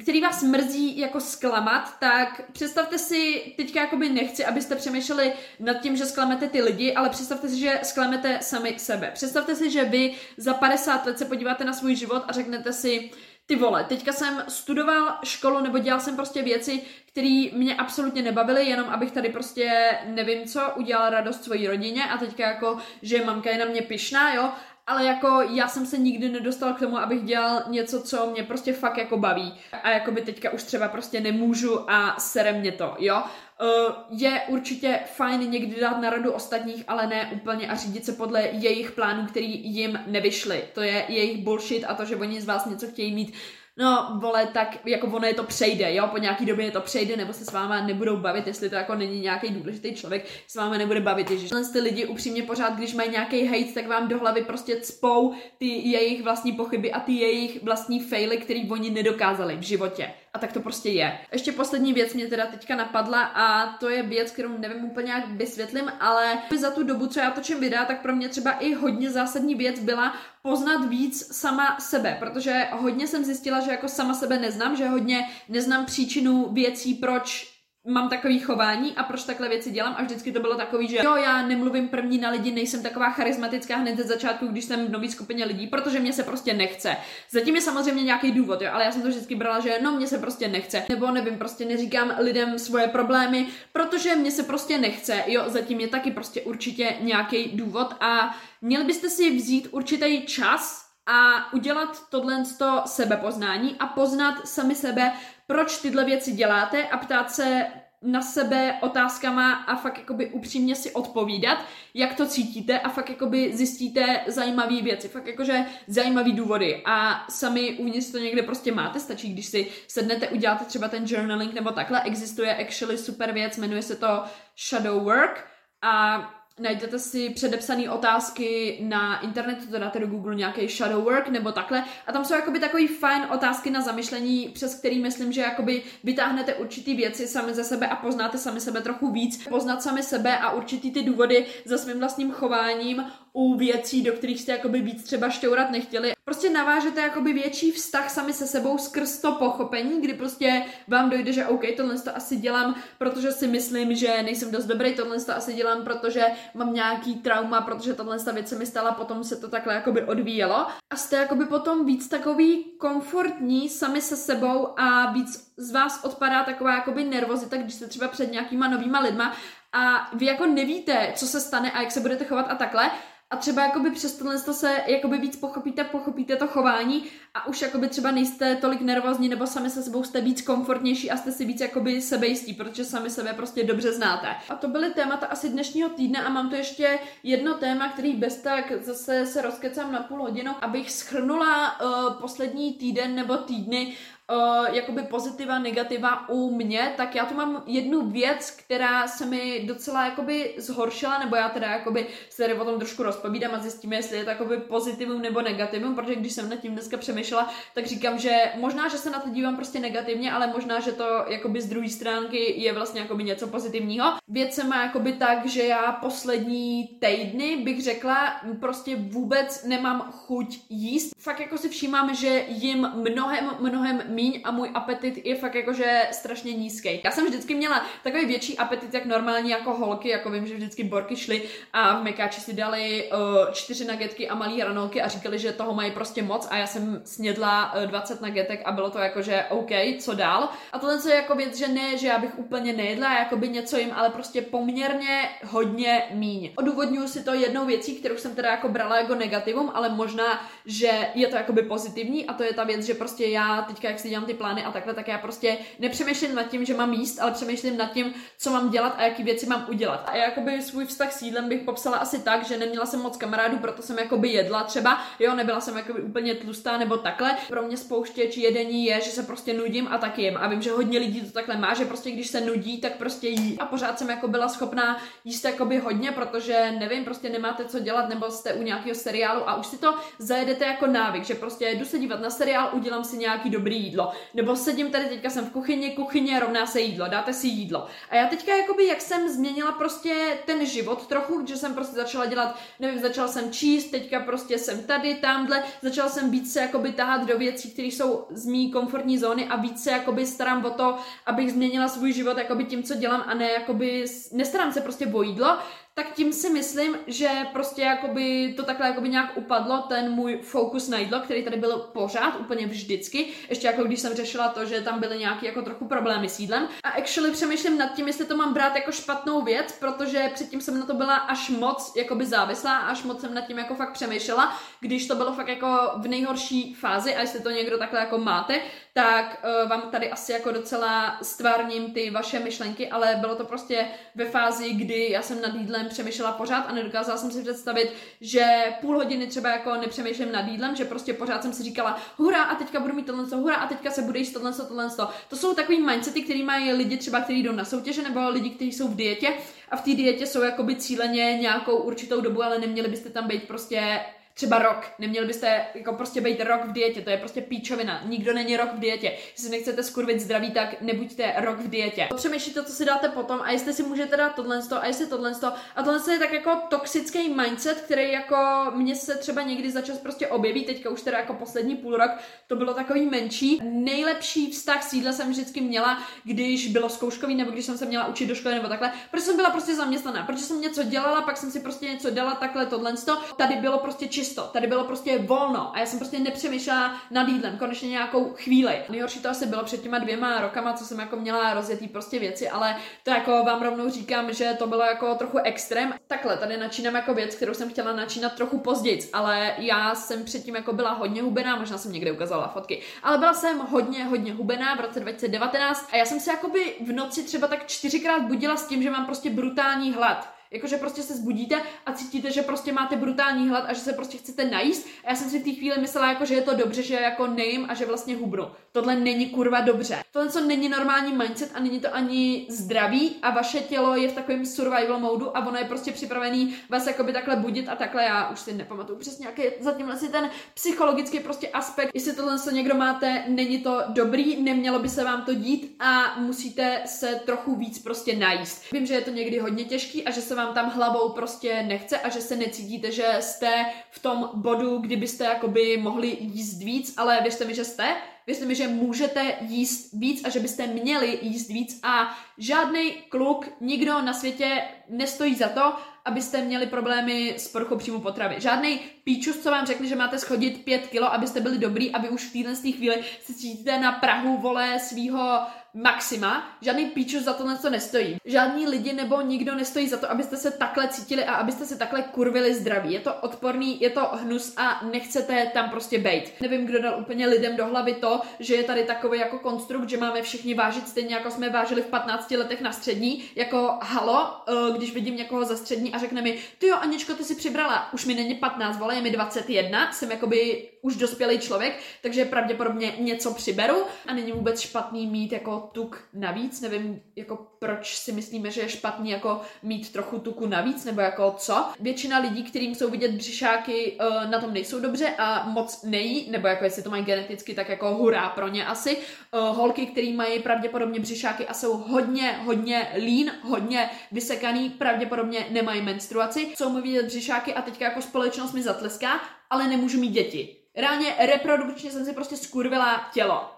který 0.00 0.20
vás 0.20 0.42
mrzí 0.42 0.98
jako 0.98 1.20
zklamat, 1.20 1.98
tak 2.00 2.42
představte 2.52 2.98
si, 2.98 3.52
teďka 3.56 3.80
jakoby 3.80 4.08
nechci, 4.08 4.44
abyste 4.44 4.76
přemýšleli 4.76 5.32
nad 5.60 5.74
tím, 5.74 5.96
že 5.96 6.06
zklamete 6.06 6.48
ty 6.48 6.62
lidi, 6.62 6.94
ale 6.94 7.08
představte 7.08 7.48
si, 7.48 7.58
že 7.58 7.80
zklamete 7.82 8.38
sami 8.42 8.74
sebe. 8.78 9.10
Představte 9.14 9.54
si, 9.54 9.70
že 9.70 9.84
vy 9.84 10.14
za 10.36 10.54
50 10.54 11.06
let 11.06 11.18
se 11.18 11.24
podíváte 11.24 11.64
na 11.64 11.72
svůj 11.72 11.94
život 11.94 12.22
a 12.28 12.32
řeknete 12.32 12.72
si, 12.72 13.10
ty 13.46 13.56
vole, 13.56 13.84
teďka 13.84 14.12
jsem 14.12 14.44
studoval 14.48 15.18
školu 15.24 15.60
nebo 15.60 15.78
dělal 15.78 16.00
jsem 16.00 16.16
prostě 16.16 16.42
věci, 16.42 16.82
které 17.06 17.46
mě 17.52 17.74
absolutně 17.74 18.22
nebavily, 18.22 18.64
jenom 18.64 18.88
abych 18.88 19.12
tady 19.12 19.28
prostě, 19.28 19.90
nevím 20.06 20.48
co, 20.48 20.60
udělal 20.76 21.10
radost 21.10 21.44
svojí 21.44 21.66
rodině 21.66 22.04
a 22.04 22.18
teďka 22.18 22.46
jako, 22.46 22.78
že 23.02 23.24
mamka 23.24 23.50
je 23.50 23.58
na 23.58 23.64
mě 23.64 23.82
pyšná, 23.82 24.34
jo, 24.34 24.52
ale 24.88 25.04
jako 25.04 25.40
já 25.50 25.68
jsem 25.68 25.86
se 25.86 25.98
nikdy 25.98 26.28
nedostal 26.28 26.74
k 26.74 26.78
tomu, 26.78 26.98
abych 26.98 27.22
dělal 27.22 27.62
něco, 27.68 28.02
co 28.02 28.30
mě 28.30 28.42
prostě 28.42 28.72
fakt 28.72 28.98
jako 28.98 29.16
baví. 29.16 29.54
A 29.82 29.90
jako 29.90 30.10
by 30.10 30.20
teďka 30.20 30.50
už 30.50 30.62
třeba 30.62 30.88
prostě 30.88 31.20
nemůžu 31.20 31.90
a 31.90 32.20
sere 32.20 32.52
mě 32.52 32.72
to, 32.72 32.94
jo. 32.98 33.22
Uh, 33.62 33.94
je 34.10 34.42
určitě 34.48 35.00
fajn 35.14 35.50
někdy 35.50 35.80
dát 35.80 36.00
na 36.00 36.10
radu 36.10 36.32
ostatních, 36.32 36.84
ale 36.88 37.06
ne 37.06 37.30
úplně 37.34 37.68
a 37.68 37.74
řídit 37.74 38.04
se 38.04 38.12
podle 38.12 38.42
jejich 38.42 38.92
plánů, 38.92 39.26
který 39.26 39.74
jim 39.74 40.00
nevyšly. 40.06 40.64
To 40.74 40.82
je 40.82 41.04
jejich 41.08 41.38
bullshit 41.44 41.84
a 41.84 41.94
to, 41.94 42.04
že 42.04 42.16
oni 42.16 42.40
z 42.40 42.46
vás 42.46 42.66
něco 42.66 42.86
chtějí 42.86 43.14
mít, 43.14 43.34
no 43.78 44.18
vole, 44.20 44.46
tak 44.46 44.86
jako 44.86 45.06
ono 45.06 45.26
je 45.26 45.34
to 45.34 45.44
přejde, 45.44 45.94
jo, 45.94 46.06
po 46.10 46.18
nějaký 46.18 46.46
době 46.46 46.64
je 46.64 46.70
to 46.70 46.80
přejde, 46.80 47.16
nebo 47.16 47.32
se 47.32 47.44
s 47.44 47.52
váma 47.52 47.86
nebudou 47.86 48.16
bavit, 48.16 48.46
jestli 48.46 48.70
to 48.70 48.76
jako 48.76 48.94
není 48.94 49.20
nějaký 49.20 49.48
důležitý 49.48 49.94
člověk, 49.94 50.26
s 50.46 50.54
váma 50.54 50.78
nebude 50.78 51.00
bavit, 51.00 51.30
ježiš. 51.30 51.50
ty 51.72 51.80
lidi 51.80 52.06
upřímně 52.06 52.42
pořád, 52.42 52.76
když 52.76 52.94
mají 52.94 53.10
nějaký 53.10 53.46
hate, 53.46 53.72
tak 53.74 53.86
vám 53.86 54.08
do 54.08 54.18
hlavy 54.18 54.44
prostě 54.44 54.76
cpou 54.80 55.34
ty 55.58 55.66
jejich 55.66 56.22
vlastní 56.22 56.52
pochyby 56.52 56.92
a 56.92 57.00
ty 57.00 57.12
jejich 57.12 57.62
vlastní 57.62 58.00
faily, 58.00 58.36
který 58.36 58.70
oni 58.70 58.90
nedokázali 58.90 59.56
v 59.56 59.62
životě. 59.62 60.10
A 60.34 60.38
tak 60.38 60.52
to 60.52 60.60
prostě 60.60 60.90
je. 60.90 61.18
Ještě 61.32 61.52
poslední 61.52 61.92
věc 61.92 62.14
mě 62.14 62.26
teda 62.26 62.46
teďka 62.46 62.76
napadla 62.76 63.22
a 63.22 63.76
to 63.76 63.88
je 63.88 64.02
věc, 64.02 64.30
kterou 64.30 64.58
nevím 64.58 64.84
úplně 64.84 65.12
jak 65.12 65.28
vysvětlím, 65.28 65.92
ale 66.00 66.38
za 66.58 66.70
tu 66.70 66.82
dobu, 66.82 67.06
co 67.06 67.20
já 67.20 67.30
točím 67.30 67.60
videa, 67.60 67.84
tak 67.84 68.02
pro 68.02 68.16
mě 68.16 68.28
třeba 68.28 68.50
i 68.52 68.74
hodně 68.74 69.10
zásadní 69.10 69.54
věc 69.54 69.80
byla 69.80 70.14
poznat 70.42 70.88
víc 70.88 71.36
sama 71.36 71.76
sebe, 71.80 72.16
protože 72.18 72.66
hodně 72.72 73.06
jsem 73.06 73.24
zjistila, 73.24 73.60
že 73.60 73.70
jako 73.70 73.88
sama 73.88 74.14
sebe 74.14 74.38
neznám, 74.38 74.76
že 74.76 74.88
hodně 74.88 75.30
neznám 75.48 75.86
příčinu 75.86 76.52
věcí, 76.52 76.94
proč 76.94 77.57
mám 77.88 78.08
takový 78.08 78.38
chování 78.38 78.96
a 78.96 79.02
proč 79.02 79.24
takhle 79.24 79.48
věci 79.48 79.70
dělám 79.70 79.94
a 79.98 80.02
vždycky 80.02 80.32
to 80.32 80.40
bylo 80.40 80.56
takový, 80.56 80.88
že 80.88 80.98
jo, 81.04 81.16
já 81.16 81.46
nemluvím 81.46 81.88
první 81.88 82.18
na 82.18 82.30
lidi, 82.30 82.52
nejsem 82.52 82.82
taková 82.82 83.10
charismatická 83.10 83.76
hned 83.76 83.96
ze 83.96 84.02
začátku, 84.02 84.46
když 84.46 84.64
jsem 84.64 84.86
v 84.86 84.90
nový 84.90 85.10
skupině 85.10 85.44
lidí, 85.44 85.66
protože 85.66 86.00
mě 86.00 86.12
se 86.12 86.22
prostě 86.22 86.54
nechce. 86.54 86.96
Zatím 87.30 87.54
je 87.54 87.60
samozřejmě 87.60 88.02
nějaký 88.02 88.30
důvod, 88.30 88.62
jo, 88.62 88.70
ale 88.72 88.84
já 88.84 88.92
jsem 88.92 89.02
to 89.02 89.08
vždycky 89.08 89.34
brala, 89.34 89.60
že 89.60 89.78
no, 89.82 89.92
mě 89.92 90.06
se 90.06 90.18
prostě 90.18 90.48
nechce. 90.48 90.84
Nebo 90.88 91.10
nevím, 91.10 91.38
prostě 91.38 91.64
neříkám 91.64 92.12
lidem 92.18 92.58
svoje 92.58 92.88
problémy, 92.88 93.46
protože 93.72 94.16
mě 94.16 94.30
se 94.30 94.42
prostě 94.42 94.78
nechce. 94.78 95.24
Jo, 95.26 95.44
zatím 95.46 95.80
je 95.80 95.88
taky 95.88 96.10
prostě 96.10 96.42
určitě 96.42 96.94
nějaký 97.00 97.48
důvod 97.54 97.94
a 98.00 98.36
měli 98.62 98.84
byste 98.84 99.10
si 99.10 99.36
vzít 99.36 99.68
určitý 99.70 100.22
čas 100.26 100.88
a 101.06 101.52
udělat 101.52 102.08
tohle 102.10 102.44
sebepoznání 102.86 103.76
a 103.78 103.86
poznat 103.86 104.48
sami 104.48 104.74
sebe, 104.74 105.12
proč 105.48 105.78
tyhle 105.78 106.04
věci 106.04 106.32
děláte 106.32 106.88
a 106.88 106.96
ptát 106.96 107.30
se 107.30 107.66
na 108.02 108.22
sebe 108.22 108.78
otázkama 108.80 109.52
a 109.52 109.76
fakt 109.76 109.98
jakoby 109.98 110.26
upřímně 110.26 110.76
si 110.76 110.92
odpovídat, 110.92 111.58
jak 111.94 112.14
to 112.14 112.26
cítíte 112.26 112.80
a 112.80 112.88
fakt 112.88 113.10
jakoby 113.10 113.56
zjistíte 113.56 114.20
zajímavé 114.26 114.82
věci, 114.82 115.08
fakt 115.08 115.26
jakože 115.26 115.64
zajímavé 115.86 116.32
důvody. 116.32 116.82
A 116.84 117.26
sami 117.30 117.72
uvnitř 117.78 118.10
to 118.10 118.18
někde 118.18 118.42
prostě 118.42 118.72
máte, 118.72 119.00
stačí, 119.00 119.32
když 119.32 119.46
si 119.46 119.70
sednete, 119.88 120.28
uděláte 120.28 120.64
třeba 120.64 120.88
ten 120.88 121.04
journaling 121.06 121.54
nebo 121.54 121.70
takhle, 121.70 122.02
existuje 122.02 122.56
actually 122.56 122.98
super 122.98 123.32
věc, 123.32 123.56
jmenuje 123.56 123.82
se 123.82 123.96
to 123.96 124.22
shadow 124.68 125.04
work 125.04 125.44
a 125.82 126.18
najdete 126.58 126.98
si 126.98 127.30
předepsané 127.30 127.90
otázky 127.90 128.78
na 128.82 129.20
internetu, 129.20 129.66
to 129.70 129.78
dáte 129.78 130.00
do 130.00 130.06
Google 130.06 130.34
nějaký 130.34 130.68
shadow 130.68 131.04
work 131.04 131.28
nebo 131.28 131.52
takhle. 131.52 131.84
A 132.06 132.12
tam 132.12 132.24
jsou 132.24 132.34
jakoby 132.34 132.60
takový 132.60 132.86
fajn 132.86 133.26
otázky 133.34 133.70
na 133.70 133.80
zamyšlení, 133.80 134.48
přes 134.48 134.74
který 134.74 134.98
myslím, 134.98 135.32
že 135.32 135.40
jakoby 135.40 135.82
vytáhnete 136.04 136.54
určitý 136.54 136.94
věci 136.94 137.26
sami 137.26 137.54
ze 137.54 137.64
sebe 137.64 137.86
a 137.88 137.96
poznáte 137.96 138.38
sami 138.38 138.60
sebe 138.60 138.80
trochu 138.80 139.12
víc, 139.12 139.46
poznat 139.48 139.82
sami 139.82 140.02
sebe 140.02 140.38
a 140.38 140.50
určitý 140.50 140.90
ty 140.90 141.02
důvody 141.02 141.46
za 141.64 141.78
svým 141.78 141.98
vlastním 141.98 142.32
chováním 142.32 143.04
u 143.38 143.54
věcí, 143.54 144.02
do 144.02 144.12
kterých 144.12 144.40
jste 144.40 144.52
jakoby 144.52 144.80
víc 144.80 145.02
třeba 145.02 145.30
šťourat 145.30 145.70
nechtěli. 145.70 146.12
Prostě 146.24 146.50
navážete 146.50 147.00
jakoby 147.00 147.32
větší 147.32 147.70
vztah 147.70 148.10
sami 148.10 148.32
se 148.32 148.46
sebou 148.46 148.78
skrz 148.78 149.18
to 149.18 149.32
pochopení, 149.32 150.00
kdy 150.00 150.14
prostě 150.14 150.62
vám 150.88 151.10
dojde, 151.10 151.32
že 151.32 151.46
OK, 151.46 151.62
tohle 151.76 151.98
to 151.98 152.16
asi 152.16 152.36
dělám, 152.36 152.74
protože 152.98 153.32
si 153.32 153.46
myslím, 153.46 153.94
že 153.94 154.22
nejsem 154.22 154.50
dost 154.50 154.64
dobrý, 154.64 154.94
tohle 154.94 155.20
to 155.20 155.36
asi 155.36 155.54
dělám, 155.54 155.84
protože 155.84 156.26
mám 156.54 156.74
nějaký 156.74 157.14
trauma, 157.14 157.60
protože 157.60 157.94
tohle 157.94 158.18
ta 158.18 158.32
věc 158.32 158.48
se 158.48 158.58
mi 158.58 158.66
stala, 158.66 158.92
potom 158.92 159.24
se 159.24 159.36
to 159.36 159.48
takhle 159.48 159.74
jakoby 159.74 160.02
odvíjelo. 160.02 160.66
A 160.92 160.96
jste 160.96 161.16
jakoby 161.16 161.44
potom 161.44 161.86
víc 161.86 162.08
takový 162.08 162.64
komfortní 162.78 163.68
sami 163.68 164.00
se 164.00 164.16
sebou 164.16 164.80
a 164.80 165.12
víc 165.12 165.52
z 165.56 165.72
vás 165.72 166.04
odpadá 166.04 166.44
taková 166.44 166.74
jakoby 166.74 167.04
nervozita, 167.04 167.56
když 167.56 167.74
jste 167.74 167.86
třeba 167.86 168.08
před 168.08 168.32
nějakýma 168.32 168.68
novýma 168.68 169.00
lidma 169.00 169.34
a 169.72 170.10
vy 170.14 170.26
jako 170.26 170.46
nevíte, 170.46 171.12
co 171.16 171.26
se 171.26 171.40
stane 171.40 171.72
a 171.72 171.80
jak 171.80 171.90
se 171.90 172.00
budete 172.00 172.24
chovat 172.24 172.46
a 172.48 172.54
takhle, 172.54 172.90
a 173.30 173.36
třeba 173.36 173.62
jakoby 173.62 173.90
přes 173.90 174.16
tohle 174.16 174.38
se 174.38 174.82
jakoby 174.86 175.18
víc 175.18 175.36
pochopíte, 175.36 175.84
pochopíte 175.84 176.36
to 176.36 176.46
chování 176.46 177.04
a 177.34 177.46
už 177.46 177.62
jakoby 177.62 177.88
třeba 177.88 178.10
nejste 178.10 178.56
tolik 178.56 178.80
nervózní 178.80 179.28
nebo 179.28 179.46
sami 179.46 179.70
se 179.70 179.82
sebou 179.82 180.04
jste 180.04 180.20
víc 180.20 180.42
komfortnější 180.42 181.10
a 181.10 181.16
jste 181.16 181.32
si 181.32 181.44
víc 181.44 181.60
jakoby 181.60 182.02
sebejistí, 182.02 182.54
protože 182.54 182.84
sami 182.84 183.10
sebe 183.10 183.32
prostě 183.32 183.64
dobře 183.64 183.92
znáte. 183.92 184.28
A 184.48 184.54
to 184.54 184.68
byly 184.68 184.90
témata 184.90 185.26
asi 185.26 185.48
dnešního 185.48 185.88
týdne 185.88 186.24
a 186.24 186.28
mám 186.28 186.50
tu 186.50 186.56
ještě 186.56 186.98
jedno 187.22 187.54
téma, 187.54 187.88
který 187.88 188.12
bez 188.12 188.36
tak 188.36 188.72
zase 188.80 189.26
se 189.26 189.42
rozkecám 189.42 189.92
na 189.92 190.02
půl 190.02 190.22
hodinu, 190.22 190.52
abych 190.60 190.90
schrnula 190.90 191.80
uh, 191.80 192.20
poslední 192.20 192.74
týden 192.74 193.14
nebo 193.14 193.36
týdny 193.36 193.94
uh, 194.32 194.74
jakoby 194.74 195.02
pozitiva, 195.02 195.58
negativa 195.58 196.28
u 196.28 196.56
mě, 196.56 196.94
tak 196.96 197.14
já 197.14 197.26
tu 197.26 197.34
mám 197.34 197.62
jednu 197.66 198.10
věc, 198.10 198.50
která 198.50 199.08
se 199.08 199.26
mi 199.26 199.62
docela 199.66 200.04
jakoby 200.04 200.54
zhoršila, 200.56 201.18
nebo 201.18 201.36
já 201.36 201.48
teda 201.48 201.70
jakoby 201.70 202.06
se 202.30 202.42
tady 202.42 202.54
o 202.54 202.64
tom 202.64 202.78
trošku 202.78 203.02
rozpovídám 203.02 203.54
a 203.54 203.58
zjistíme, 203.58 203.96
jestli 203.96 204.16
je 204.16 204.24
to 204.24 204.30
jakoby 204.30 204.56
pozitivum 204.56 205.22
nebo 205.22 205.42
negativum, 205.42 205.94
protože 205.94 206.14
když 206.14 206.32
jsem 206.32 206.48
nad 206.48 206.56
tím 206.56 206.72
dneska 206.72 206.96
přemýšlela, 206.96 207.50
tak 207.74 207.86
říkám, 207.86 208.18
že 208.18 208.52
možná, 208.56 208.88
že 208.88 208.98
se 208.98 209.10
na 209.10 209.20
to 209.20 209.28
dívám 209.28 209.56
prostě 209.56 209.80
negativně, 209.80 210.32
ale 210.32 210.46
možná, 210.46 210.80
že 210.80 210.92
to 210.92 211.24
jakoby 211.28 211.60
z 211.60 211.68
druhé 211.68 211.88
stránky 211.88 212.62
je 212.62 212.72
vlastně 212.72 213.00
jakoby 213.00 213.24
něco 213.24 213.46
pozitivního. 213.46 214.04
Věc 214.30 214.54
se 214.54 214.64
má 214.64 214.82
jakoby 214.82 215.12
tak, 215.12 215.46
že 215.46 215.62
já 215.62 215.92
poslední 215.92 216.84
týdny 217.00 217.56
bych 217.56 217.82
řekla, 217.82 218.40
prostě 218.60 218.96
vůbec 218.96 219.64
nemám 219.64 220.12
chuť 220.12 220.58
jíst. 220.68 221.14
Fakt 221.18 221.40
jako 221.40 221.58
si 221.58 221.68
všímám, 221.68 222.14
že 222.14 222.44
jim 222.48 222.90
mnohem, 222.94 223.50
mnohem 223.60 224.02
míň 224.08 224.40
a 224.44 224.50
můj 224.50 224.70
apetit 224.74 225.26
je 225.26 225.34
fakt 225.36 225.54
jakože 225.54 226.08
strašně 226.12 226.52
nízký. 226.52 227.00
Já 227.04 227.10
jsem 227.10 227.26
vždycky 227.26 227.54
měla 227.54 227.86
takový 228.02 228.26
větší 228.26 228.58
apetit, 228.58 228.94
jak 228.94 229.04
normální 229.04 229.50
jako 229.50 229.74
holky, 229.74 230.08
jako 230.08 230.30
vím, 230.30 230.46
že 230.46 230.54
vždycky 230.54 230.84
borky 230.84 231.16
šly 231.16 231.42
a 231.72 232.00
v 232.00 232.02
mekáči 232.02 232.40
si 232.40 232.52
dali 232.52 233.10
uh, 233.12 233.52
čtyři 233.52 233.84
nagetky 233.84 234.28
a 234.28 234.34
malý 234.34 234.62
ranolky 234.62 235.02
a 235.02 235.08
říkali, 235.08 235.38
že 235.38 235.52
toho 235.52 235.74
mají 235.74 235.90
prostě 235.90 236.22
moc 236.22 236.48
a 236.50 236.56
já 236.56 236.66
jsem 236.66 237.02
snědla 237.04 237.74
uh, 237.74 237.82
20 237.82 238.20
nagetek 238.20 238.62
a 238.64 238.72
bylo 238.72 238.90
to 238.90 238.98
jako, 238.98 239.22
že 239.22 239.44
OK, 239.48 239.70
co 239.98 240.14
dál. 240.14 240.48
A 240.72 240.78
tohle 240.78 240.98
je 241.08 241.14
jako 241.14 241.34
věc, 241.34 241.56
že 241.58 241.68
ne, 241.68 241.98
že 241.98 242.06
já 242.06 242.18
bych 242.18 242.38
úplně 242.38 242.72
nejedla, 242.72 243.18
jako 243.18 243.36
by 243.36 243.48
něco 243.48 243.76
jim, 243.78 243.92
ale 243.94 244.10
prostě 244.18 244.42
poměrně 244.42 245.28
hodně 245.44 246.02
míň. 246.10 246.50
Odůvodňuji 246.56 247.08
si 247.08 247.24
to 247.24 247.34
jednou 247.34 247.66
věcí, 247.66 247.94
kterou 247.94 248.16
jsem 248.16 248.34
teda 248.34 248.50
jako 248.50 248.68
brala 248.68 248.96
jako 248.96 249.14
negativum, 249.14 249.70
ale 249.74 249.88
možná, 249.88 250.48
že 250.66 250.90
je 251.14 251.26
to 251.26 251.36
jakoby 251.36 251.62
pozitivní 251.62 252.26
a 252.26 252.34
to 252.34 252.42
je 252.42 252.52
ta 252.54 252.64
věc, 252.64 252.86
že 252.86 252.94
prostě 252.94 253.26
já 253.26 253.62
teďka, 253.62 253.88
jak 253.88 253.98
si 253.98 254.08
dělám 254.08 254.26
ty 254.26 254.34
plány 254.34 254.64
a 254.64 254.72
takhle, 254.72 254.94
tak 254.94 255.08
já 255.08 255.18
prostě 255.18 255.58
nepřemýšlím 255.78 256.34
nad 256.34 256.42
tím, 256.42 256.64
že 256.64 256.74
mám 256.74 256.92
jíst, 256.92 257.18
ale 257.20 257.32
přemýšlím 257.32 257.76
nad 257.76 257.92
tím, 257.92 258.14
co 258.38 258.50
mám 258.50 258.70
dělat 258.70 258.94
a 258.98 259.02
jaký 259.02 259.22
věci 259.22 259.46
mám 259.46 259.66
udělat. 259.70 260.04
A 260.06 260.16
jakoby 260.16 260.62
svůj 260.62 260.86
vztah 260.86 261.12
s 261.12 261.22
jídlem 261.22 261.48
bych 261.48 261.62
popsala 261.62 261.96
asi 261.96 262.22
tak, 262.22 262.46
že 262.46 262.56
neměla 262.56 262.86
jsem 262.86 263.00
moc 263.00 263.16
kamarádů, 263.16 263.58
proto 263.58 263.82
jsem 263.82 263.98
jakoby 263.98 264.28
jedla 264.28 264.62
třeba, 264.62 265.02
jo, 265.18 265.34
nebyla 265.34 265.60
jsem 265.60 265.76
jakoby 265.76 266.00
úplně 266.00 266.34
tlustá 266.34 266.78
nebo 266.78 266.96
takhle. 266.96 267.36
Pro 267.48 267.62
mě 267.62 267.76
spouštěč 267.76 268.36
jedení 268.36 268.84
je, 268.84 269.00
že 269.00 269.10
se 269.10 269.22
prostě 269.22 269.54
nudím 269.54 269.88
a 269.90 269.98
tak 269.98 270.18
jim. 270.18 270.36
A 270.36 270.48
vím, 270.48 270.62
že 270.62 270.72
hodně 270.72 270.98
lidí 270.98 271.20
to 271.20 271.30
takhle 271.30 271.56
má, 271.56 271.74
že 271.74 271.84
prostě 271.84 272.10
když 272.10 272.28
se 272.28 272.40
nudí, 272.40 272.78
tak 272.78 272.96
prostě 272.96 273.28
jí. 273.28 273.58
A 273.58 273.66
pořád 273.66 273.98
jsem 273.98 274.07
jako 274.10 274.28
byla 274.28 274.48
schopná 274.48 275.02
jíst 275.24 275.44
jakoby 275.44 275.78
hodně, 275.78 276.12
protože 276.12 276.72
nevím, 276.78 277.04
prostě 277.04 277.28
nemáte 277.28 277.64
co 277.64 277.78
dělat, 277.78 278.08
nebo 278.08 278.30
jste 278.30 278.54
u 278.54 278.62
nějakého 278.62 278.94
seriálu 278.94 279.48
a 279.48 279.54
už 279.54 279.66
si 279.66 279.78
to 279.78 279.94
zajedete 280.18 280.64
jako 280.64 280.86
návyk, 280.86 281.24
že 281.24 281.34
prostě 281.34 281.70
jdu 281.70 281.84
se 281.84 281.98
dívat 281.98 282.20
na 282.20 282.30
seriál, 282.30 282.70
udělám 282.72 283.04
si 283.04 283.16
nějaký 283.16 283.50
dobrý 283.50 283.84
jídlo. 283.84 284.12
Nebo 284.34 284.56
sedím 284.56 284.90
tady, 284.90 285.04
teďka 285.04 285.30
jsem 285.30 285.46
v 285.46 285.50
kuchyni, 285.50 285.90
kuchyně 285.90 286.40
rovná 286.40 286.66
se 286.66 286.80
jídlo, 286.80 287.08
dáte 287.08 287.32
si 287.32 287.46
jídlo. 287.48 287.86
A 288.10 288.16
já 288.16 288.26
teďka 288.26 288.56
jakoby, 288.56 288.86
jak 288.86 289.00
jsem 289.00 289.28
změnila 289.28 289.72
prostě 289.72 290.38
ten 290.46 290.66
život 290.66 291.06
trochu, 291.06 291.46
že 291.46 291.56
jsem 291.56 291.74
prostě 291.74 291.96
začala 291.96 292.26
dělat, 292.26 292.58
nevím, 292.80 293.00
začala 293.00 293.28
jsem 293.28 293.52
číst, 293.52 293.90
teďka 293.90 294.20
prostě 294.20 294.58
jsem 294.58 294.82
tady, 294.82 295.14
tamhle, 295.14 295.62
začala 295.82 296.08
jsem 296.08 296.30
víc 296.30 296.52
se 296.52 296.60
jakoby 296.60 296.92
tahat 296.92 297.26
do 297.26 297.38
věcí, 297.38 297.70
které 297.70 297.88
jsou 297.88 298.26
z 298.30 298.46
mý 298.46 298.70
komfortní 298.70 299.18
zóny 299.18 299.48
a 299.48 299.56
víc 299.56 299.82
se 299.82 299.90
jakoby 299.90 300.26
starám 300.26 300.64
o 300.64 300.70
to, 300.70 300.96
abych 301.26 301.52
změnila 301.52 301.88
svůj 301.88 302.12
život 302.12 302.38
jakoby 302.38 302.64
tím, 302.64 302.82
co 302.82 302.94
dělám 302.94 303.24
a 303.26 303.34
ne 303.34 303.50
jakoby, 303.50 303.97
nestarám 304.32 304.72
se 304.72 304.80
prostě 304.80 305.06
o 305.06 305.22
jídlo, 305.22 305.58
tak 305.98 306.12
tím 306.14 306.32
si 306.32 306.50
myslím, 306.50 306.96
že 307.06 307.30
prostě 307.52 307.82
jakoby 307.82 308.54
to 308.56 308.62
takhle 308.62 308.86
jakoby 308.86 309.08
nějak 309.08 309.36
upadlo, 309.36 309.78
ten 309.78 310.12
můj 310.12 310.36
fokus 310.36 310.88
na 310.88 310.98
jídlo, 310.98 311.20
který 311.20 311.44
tady 311.44 311.56
byl 311.56 311.78
pořád, 311.78 312.40
úplně 312.40 312.66
vždycky, 312.66 313.26
ještě 313.48 313.66
jako 313.66 313.84
když 313.84 314.00
jsem 314.00 314.14
řešila 314.14 314.48
to, 314.48 314.64
že 314.64 314.80
tam 314.80 315.00
byly 315.00 315.18
nějaké 315.18 315.46
jako 315.46 315.62
trochu 315.62 315.88
problémy 315.88 316.28
s 316.28 316.40
jídlem. 316.40 316.68
A 316.84 316.88
actually 316.88 317.30
přemýšlím 317.30 317.78
nad 317.78 317.94
tím, 317.94 318.06
jestli 318.06 318.24
to 318.24 318.36
mám 318.36 318.54
brát 318.54 318.76
jako 318.76 318.92
špatnou 318.92 319.42
věc, 319.42 319.72
protože 319.72 320.30
předtím 320.34 320.60
jsem 320.60 320.80
na 320.80 320.86
to 320.86 320.94
byla 320.94 321.16
až 321.16 321.48
moc 321.50 321.92
jakoby 321.96 322.26
závislá, 322.26 322.76
až 322.76 323.02
moc 323.02 323.20
jsem 323.20 323.34
nad 323.34 323.46
tím 323.46 323.58
jako 323.58 323.74
fakt 323.74 323.92
přemýšlela, 323.92 324.58
když 324.80 325.06
to 325.06 325.14
bylo 325.14 325.32
fakt 325.32 325.48
jako 325.48 325.92
v 325.96 326.08
nejhorší 326.08 326.74
fázi 326.74 327.14
a 327.14 327.20
jestli 327.20 327.40
to 327.40 327.50
někdo 327.50 327.78
takhle 327.78 328.00
jako 328.00 328.18
máte, 328.18 328.60
tak 328.92 329.44
uh, 329.62 329.68
vám 329.68 329.82
tady 329.90 330.10
asi 330.10 330.32
jako 330.32 330.52
docela 330.52 331.18
stvárním 331.22 331.92
ty 331.92 332.10
vaše 332.10 332.38
myšlenky, 332.38 332.88
ale 332.88 333.16
bylo 333.20 333.34
to 333.34 333.44
prostě 333.44 333.86
ve 334.14 334.24
fázi, 334.24 334.72
kdy 334.72 335.10
já 335.10 335.22
jsem 335.22 335.42
nad 335.42 335.54
jídlem 335.54 335.87
přemýšlela 335.88 336.32
pořád 336.32 336.60
a 336.68 336.72
nedokázala 336.72 337.18
jsem 337.18 337.30
si 337.30 337.42
představit, 337.42 337.92
že 338.20 338.46
půl 338.80 338.96
hodiny 338.96 339.26
třeba 339.26 339.50
jako 339.50 339.74
nepřemýšlím 339.74 340.32
nad 340.32 340.48
jídlem, 340.48 340.76
že 340.76 340.84
prostě 340.84 341.14
pořád 341.14 341.42
jsem 341.42 341.52
si 341.52 341.62
říkala, 341.62 342.00
hurá 342.16 342.42
a 342.42 342.54
teďka 342.54 342.80
budu 342.80 342.94
mít 342.94 343.06
tohle, 343.06 343.24
hurá 343.36 343.56
a 343.56 343.66
teďka 343.66 343.90
se 343.90 344.02
bude 344.02 344.18
jíst 344.18 344.32
tohle, 344.32 344.52
tohle. 344.52 344.88
To 345.28 345.36
jsou 345.36 345.54
takový 345.54 345.80
mindsety, 345.80 346.22
který 346.22 346.42
mají 346.42 346.72
lidi 346.72 346.96
třeba, 346.96 347.20
kteří 347.20 347.42
jdou 347.42 347.52
na 347.52 347.64
soutěže 347.64 348.02
nebo 348.02 348.28
lidi, 348.28 348.50
kteří 348.50 348.72
jsou 348.72 348.88
v 348.88 348.96
dietě 348.96 349.32
a 349.70 349.76
v 349.76 349.82
té 349.82 349.94
dietě 349.94 350.26
jsou 350.26 350.42
jakoby 350.42 350.76
cíleně 350.76 351.38
nějakou 351.40 351.76
určitou 351.76 352.20
dobu, 352.20 352.42
ale 352.42 352.58
neměli 352.58 352.88
byste 352.88 353.10
tam 353.10 353.28
být 353.28 353.48
prostě 353.48 354.00
třeba 354.38 354.58
rok. 354.58 354.84
Neměli 354.98 355.26
byste 355.26 355.60
jako 355.74 355.92
prostě 355.92 356.20
být 356.20 356.40
rok 356.40 356.64
v 356.64 356.72
dietě, 356.72 357.00
to 357.00 357.10
je 357.10 357.16
prostě 357.16 357.40
píčovina. 357.40 358.02
Nikdo 358.04 358.34
není 358.34 358.56
rok 358.56 358.72
v 358.74 358.78
dietě. 358.78 359.12
Jestli 359.32 359.50
nechcete 359.50 359.82
skurvit 359.82 360.20
zdraví, 360.20 360.50
tak 360.50 360.80
nebuďte 360.80 361.34
rok 361.36 361.58
v 361.58 361.68
dietě. 361.68 362.08
Přemýšlíte, 362.16 362.64
co 362.64 362.72
si 362.72 362.84
dáte 362.84 363.08
potom 363.08 363.40
a 363.42 363.50
jestli 363.50 363.72
si 363.72 363.82
můžete 363.82 364.16
dát 364.16 364.34
tohle 364.34 364.62
a 364.80 364.86
jestli 364.86 365.06
tohle 365.06 365.32
a 365.76 365.82
tohle 365.82 366.12
je 366.12 366.18
tak 366.18 366.32
jako 366.32 366.50
toxický 366.68 367.34
mindset, 367.34 367.80
který 367.80 368.12
jako 368.12 368.36
mně 368.74 368.96
se 368.96 369.14
třeba 369.14 369.42
někdy 369.42 369.70
za 369.70 369.80
čas 369.80 369.98
prostě 369.98 370.26
objeví, 370.26 370.64
teďka 370.64 370.90
už 370.90 371.02
teda 371.02 371.18
jako 371.18 371.34
poslední 371.34 371.76
půl 371.76 371.96
rok 371.96 372.10
to 372.46 372.56
bylo 372.56 372.74
takový 372.74 373.06
menší. 373.06 373.60
Nejlepší 373.62 374.50
vztah 374.50 374.82
s 374.82 374.92
jídlem 374.92 375.14
jsem 375.14 375.30
vždycky 375.30 375.60
měla, 375.60 376.02
když 376.24 376.68
bylo 376.68 376.88
zkouškový 376.88 377.34
nebo 377.34 377.50
když 377.50 377.64
jsem 377.64 377.78
se 377.78 377.86
měla 377.86 378.06
učit 378.06 378.26
do 378.26 378.34
školy 378.34 378.54
nebo 378.54 378.68
takhle, 378.68 378.92
protože 379.10 379.22
jsem 379.22 379.36
byla 379.36 379.50
prostě 379.50 379.74
zaměstnaná, 379.74 380.22
protože 380.22 380.44
jsem 380.44 380.60
něco 380.60 380.82
dělala, 380.82 381.22
pak 381.22 381.36
jsem 381.36 381.50
si 381.50 381.60
prostě 381.60 381.86
něco 381.86 382.10
dala 382.10 382.34
takhle 382.34 382.66
tohle. 382.66 382.94
Tady 383.36 383.56
bylo 383.56 383.78
prostě 383.78 384.08
čistě 384.08 384.27
čisto, 384.28 384.42
tady 384.42 384.66
bylo 384.66 384.84
prostě 384.84 385.18
volno 385.18 385.76
a 385.76 385.78
já 385.78 385.86
jsem 385.86 385.98
prostě 385.98 386.18
nepřemýšlela 386.18 387.00
nad 387.10 387.28
jídlem, 387.28 387.58
konečně 387.58 387.88
nějakou 387.88 388.32
chvíli. 388.34 388.82
Nejhorší 388.88 389.20
to 389.20 389.30
asi 389.30 389.46
bylo 389.46 389.64
před 389.64 389.82
těma 389.82 389.98
dvěma 389.98 390.40
rokama, 390.40 390.72
co 390.72 390.84
jsem 390.84 390.98
jako 390.98 391.16
měla 391.16 391.54
rozjetý 391.54 391.88
prostě 391.88 392.18
věci, 392.18 392.48
ale 392.48 392.76
to 393.04 393.10
jako 393.10 393.30
vám 393.30 393.62
rovnou 393.62 393.90
říkám, 393.90 394.32
že 394.32 394.54
to 394.58 394.66
bylo 394.66 394.82
jako 394.82 395.14
trochu 395.14 395.38
extrém. 395.38 395.94
Takhle, 396.06 396.36
tady 396.36 396.56
načínám 396.56 396.94
jako 396.94 397.14
věc, 397.14 397.34
kterou 397.34 397.54
jsem 397.54 397.70
chtěla 397.70 397.92
načínat 397.92 398.32
trochu 398.32 398.58
později, 398.58 399.10
ale 399.12 399.54
já 399.58 399.94
jsem 399.94 400.24
předtím 400.24 400.56
jako 400.56 400.72
byla 400.72 400.90
hodně 400.90 401.22
hubená, 401.22 401.56
možná 401.56 401.78
jsem 401.78 401.92
někde 401.92 402.12
ukázala 402.12 402.48
fotky, 402.48 402.82
ale 403.02 403.18
byla 403.18 403.34
jsem 403.34 403.58
hodně, 403.58 404.04
hodně 404.04 404.32
hubená 404.32 404.74
v 404.74 404.80
roce 404.80 405.00
2019 405.00 405.88
a 405.92 405.96
já 405.96 406.04
jsem 406.04 406.20
se 406.20 406.30
jakoby 406.30 406.74
v 406.86 406.92
noci 406.92 407.22
třeba 407.22 407.46
tak 407.46 407.66
čtyřikrát 407.66 408.22
budila 408.22 408.56
s 408.56 408.66
tím, 408.66 408.82
že 408.82 408.90
mám 408.90 409.06
prostě 409.06 409.30
brutální 409.30 409.92
hlad. 409.92 410.37
Jakože 410.50 410.76
prostě 410.76 411.02
se 411.02 411.16
zbudíte 411.16 411.62
a 411.86 411.92
cítíte, 411.92 412.30
že 412.30 412.42
prostě 412.42 412.72
máte 412.72 412.96
brutální 412.96 413.48
hlad 413.48 413.64
a 413.68 413.72
že 413.72 413.80
se 413.80 413.92
prostě 413.92 414.18
chcete 414.18 414.44
najíst. 414.44 414.86
A 415.04 415.10
já 415.10 415.16
jsem 415.16 415.30
si 415.30 415.40
v 415.40 415.44
té 415.44 415.50
chvíli 415.50 415.80
myslela, 415.80 416.08
jako, 416.08 416.24
že 416.24 416.34
je 416.34 416.42
to 416.42 416.54
dobře, 416.54 416.82
že 416.82 416.94
jako 416.94 417.26
nejím 417.26 417.66
a 417.68 417.74
že 417.74 417.86
vlastně 417.86 418.16
hubnu. 418.16 418.50
Tohle 418.72 418.96
není 418.96 419.26
kurva 419.26 419.60
dobře. 419.60 420.02
Tohle 420.12 420.30
co 420.30 420.40
není 420.40 420.68
normální 420.68 421.12
mindset 421.16 421.50
a 421.54 421.60
není 421.60 421.80
to 421.80 421.94
ani 421.94 422.46
zdravý 422.50 423.16
a 423.22 423.30
vaše 423.30 423.60
tělo 423.60 423.96
je 423.96 424.08
v 424.08 424.12
takovém 424.12 424.46
survival 424.46 425.00
modu 425.00 425.36
a 425.36 425.46
ono 425.46 425.58
je 425.58 425.64
prostě 425.64 425.92
připravený 425.92 426.54
vás 426.70 426.86
jakoby 426.86 427.12
takhle 427.12 427.36
budit 427.36 427.68
a 427.68 427.76
takhle. 427.76 428.04
Já 428.04 428.30
už 428.30 428.40
si 428.40 428.54
nepamatuju 428.54 428.98
přesně, 428.98 429.26
jaký 429.26 429.42
je 429.42 429.52
zatím 429.60 429.90
asi 429.90 430.08
ten 430.08 430.30
psychologický 430.54 431.20
prostě 431.20 431.48
aspekt. 431.48 431.90
Jestli 431.94 432.12
tohle 432.12 432.38
co 432.38 432.50
někdo 432.50 432.74
máte, 432.74 433.24
není 433.28 433.58
to 433.58 433.82
dobrý, 433.88 434.42
nemělo 434.42 434.78
by 434.78 434.88
se 434.88 435.04
vám 435.04 435.22
to 435.22 435.34
dít 435.34 435.76
a 435.80 436.20
musíte 436.20 436.82
se 436.86 437.20
trochu 437.26 437.56
víc 437.56 437.78
prostě 437.78 438.16
najíst. 438.16 438.72
Vím, 438.72 438.86
že 438.86 438.94
je 438.94 439.00
to 439.00 439.10
někdy 439.10 439.38
hodně 439.38 439.64
těžký 439.64 440.04
a 440.04 440.10
že 440.10 440.20
se 440.20 440.34
vám 440.38 440.54
tam 440.54 440.70
hlavou 440.70 441.08
prostě 441.08 441.62
nechce 441.62 441.98
a 441.98 442.08
že 442.08 442.20
se 442.20 442.36
necítíte, 442.36 442.92
že 442.92 443.16
jste 443.20 443.66
v 443.90 443.98
tom 443.98 444.30
bodu, 444.34 444.78
kdybyste 444.78 445.24
jakoby 445.24 445.76
mohli 445.76 446.16
jíst 446.20 446.58
víc, 446.58 446.94
ale 446.96 447.18
věřte 447.22 447.44
mi, 447.44 447.54
že 447.54 447.64
jste. 447.64 447.96
Věřte 448.26 448.44
mi, 448.44 448.54
že 448.54 448.68
můžete 448.68 449.34
jíst 449.40 449.92
víc 449.92 450.24
a 450.24 450.28
že 450.28 450.40
byste 450.40 450.66
měli 450.66 451.18
jíst 451.22 451.48
víc 451.48 451.80
a 451.82 452.18
žádný 452.38 452.92
kluk, 453.08 453.48
nikdo 453.60 454.02
na 454.02 454.12
světě 454.12 454.62
nestojí 454.88 455.34
za 455.34 455.48
to, 455.48 455.72
abyste 456.04 456.42
měli 456.42 456.66
problémy 456.66 457.34
s 457.38 457.48
poruchou 457.48 457.76
příjmu 457.76 458.00
potravy. 458.00 458.36
Žádný 458.38 458.80
píčus, 459.04 459.38
co 459.38 459.50
vám 459.50 459.66
řekne, 459.66 459.86
že 459.86 459.96
máte 459.96 460.18
schodit 460.18 460.64
5 460.64 460.86
kilo, 460.86 461.14
abyste 461.14 461.40
byli 461.40 461.58
dobrý, 461.58 461.92
aby 461.92 462.08
už 462.08 462.24
v 462.24 462.32
téhle 462.32 462.72
chvíli 462.72 463.04
se 463.22 463.34
cítíte 463.34 463.78
na 463.78 463.92
Prahu 463.92 464.36
vole 464.36 464.78
svého 464.78 465.40
maxima, 465.82 466.56
žádný 466.60 466.86
píčus 466.86 467.24
za 467.24 467.32
to 467.32 467.48
něco 467.48 467.70
nestojí. 467.70 468.16
Žádní 468.24 468.66
lidi 468.66 468.92
nebo 468.92 469.20
nikdo 469.20 469.54
nestojí 469.54 469.88
za 469.88 469.96
to, 469.96 470.10
abyste 470.10 470.36
se 470.36 470.50
takhle 470.50 470.88
cítili 470.88 471.24
a 471.24 471.34
abyste 471.34 471.66
se 471.66 471.78
takhle 471.78 472.02
kurvili 472.02 472.54
zdraví. 472.54 472.92
Je 472.92 473.00
to 473.00 473.14
odporný, 473.14 473.80
je 473.80 473.90
to 473.90 474.00
hnus 474.00 474.54
a 474.56 474.80
nechcete 474.92 475.50
tam 475.54 475.70
prostě 475.70 475.98
bejt. 475.98 476.32
Nevím, 476.40 476.66
kdo 476.66 476.82
dal 476.82 477.00
úplně 477.00 477.26
lidem 477.26 477.56
do 477.56 477.66
hlavy 477.66 477.94
to, 477.94 478.20
že 478.40 478.54
je 478.54 478.62
tady 478.62 478.84
takový 478.84 479.18
jako 479.18 479.38
konstrukt, 479.38 479.88
že 479.88 479.96
máme 479.96 480.22
všichni 480.22 480.54
vážit 480.54 480.88
stejně 480.88 481.14
jako 481.14 481.30
jsme 481.30 481.50
vážili 481.50 481.82
v 481.82 481.86
15 481.86 482.30
letech 482.30 482.60
na 482.60 482.72
střední, 482.72 483.24
jako 483.36 483.78
halo, 483.82 484.30
eh, 484.48 484.76
když 484.76 484.94
vidím 484.94 485.16
někoho 485.16 485.44
za 485.44 485.56
střední 485.56 485.92
a 485.94 485.98
řekne 485.98 486.22
mi, 486.22 486.38
ty 486.58 486.66
jo, 486.66 486.76
Aničko, 486.80 487.14
ty 487.14 487.24
si 487.24 487.34
přibrala, 487.34 487.92
už 487.92 488.06
mi 488.06 488.14
není 488.14 488.34
15, 488.34 488.78
vole, 488.78 488.94
je 488.94 489.02
mi 489.02 489.10
21, 489.10 489.92
jsem 489.92 490.10
jakoby 490.10 490.68
už 490.82 490.96
dospělý 490.96 491.38
člověk, 491.38 491.80
takže 492.02 492.24
pravděpodobně 492.24 492.92
něco 492.98 493.34
přiberu 493.34 493.76
a 494.06 494.14
není 494.14 494.32
vůbec 494.32 494.60
špatný 494.60 495.06
mít 495.06 495.32
jako 495.32 495.70
tuk 495.72 496.08
navíc, 496.14 496.60
nevím 496.60 497.02
jako 497.16 497.46
proč 497.58 497.96
si 497.96 498.12
myslíme, 498.12 498.50
že 498.50 498.60
je 498.60 498.68
špatný 498.68 499.10
jako 499.10 499.40
mít 499.62 499.92
trochu 499.92 500.18
tuku 500.18 500.46
navíc, 500.46 500.84
nebo 500.84 501.00
jako 501.00 501.34
co. 501.38 501.64
Většina 501.80 502.18
lidí, 502.18 502.42
kterým 502.42 502.74
jsou 502.74 502.90
vidět 502.90 503.10
břišáky, 503.10 503.98
uh, 504.00 504.30
na 504.30 504.40
tom 504.40 504.52
nejsou 504.52 504.80
dobře 504.80 505.14
a 505.18 505.48
moc 505.48 505.82
nejí, 505.82 506.30
nebo 506.30 506.48
jako 506.48 506.64
jestli 506.64 506.82
to 506.82 506.90
mají 506.90 507.04
geneticky, 507.04 507.54
tak 507.54 507.68
jako 507.68 507.94
hurá 507.94 508.28
pro 508.28 508.48
ně 508.48 508.66
asi. 508.66 508.96
Uh, 508.96 509.56
holky, 509.56 509.86
které 509.86 510.12
mají 510.12 510.40
pravděpodobně 510.40 511.00
břišáky 511.00 511.46
a 511.46 511.54
jsou 511.54 511.76
hodně, 511.76 512.40
hodně 512.44 512.92
lín, 512.96 513.32
hodně 513.42 513.90
vysekaný, 514.12 514.70
pravděpodobně 514.70 515.46
nemají 515.50 515.82
menstruaci, 515.82 516.52
jsou 516.56 516.70
mi 516.70 516.80
vidět 516.80 517.06
břišáky 517.06 517.54
a 517.54 517.62
teďka 517.62 517.84
jako 517.84 518.02
společnost 518.02 518.52
mi 518.52 518.62
zatleská, 518.62 519.20
ale 519.50 519.68
nemůžu 519.68 520.00
mít 520.00 520.10
děti. 520.10 520.57
Reálně 520.78 521.14
reprodukčně 521.18 521.90
jsem 521.90 522.04
si 522.04 522.12
prostě 522.12 522.36
skurvila 522.36 523.08
tělo 523.12 523.57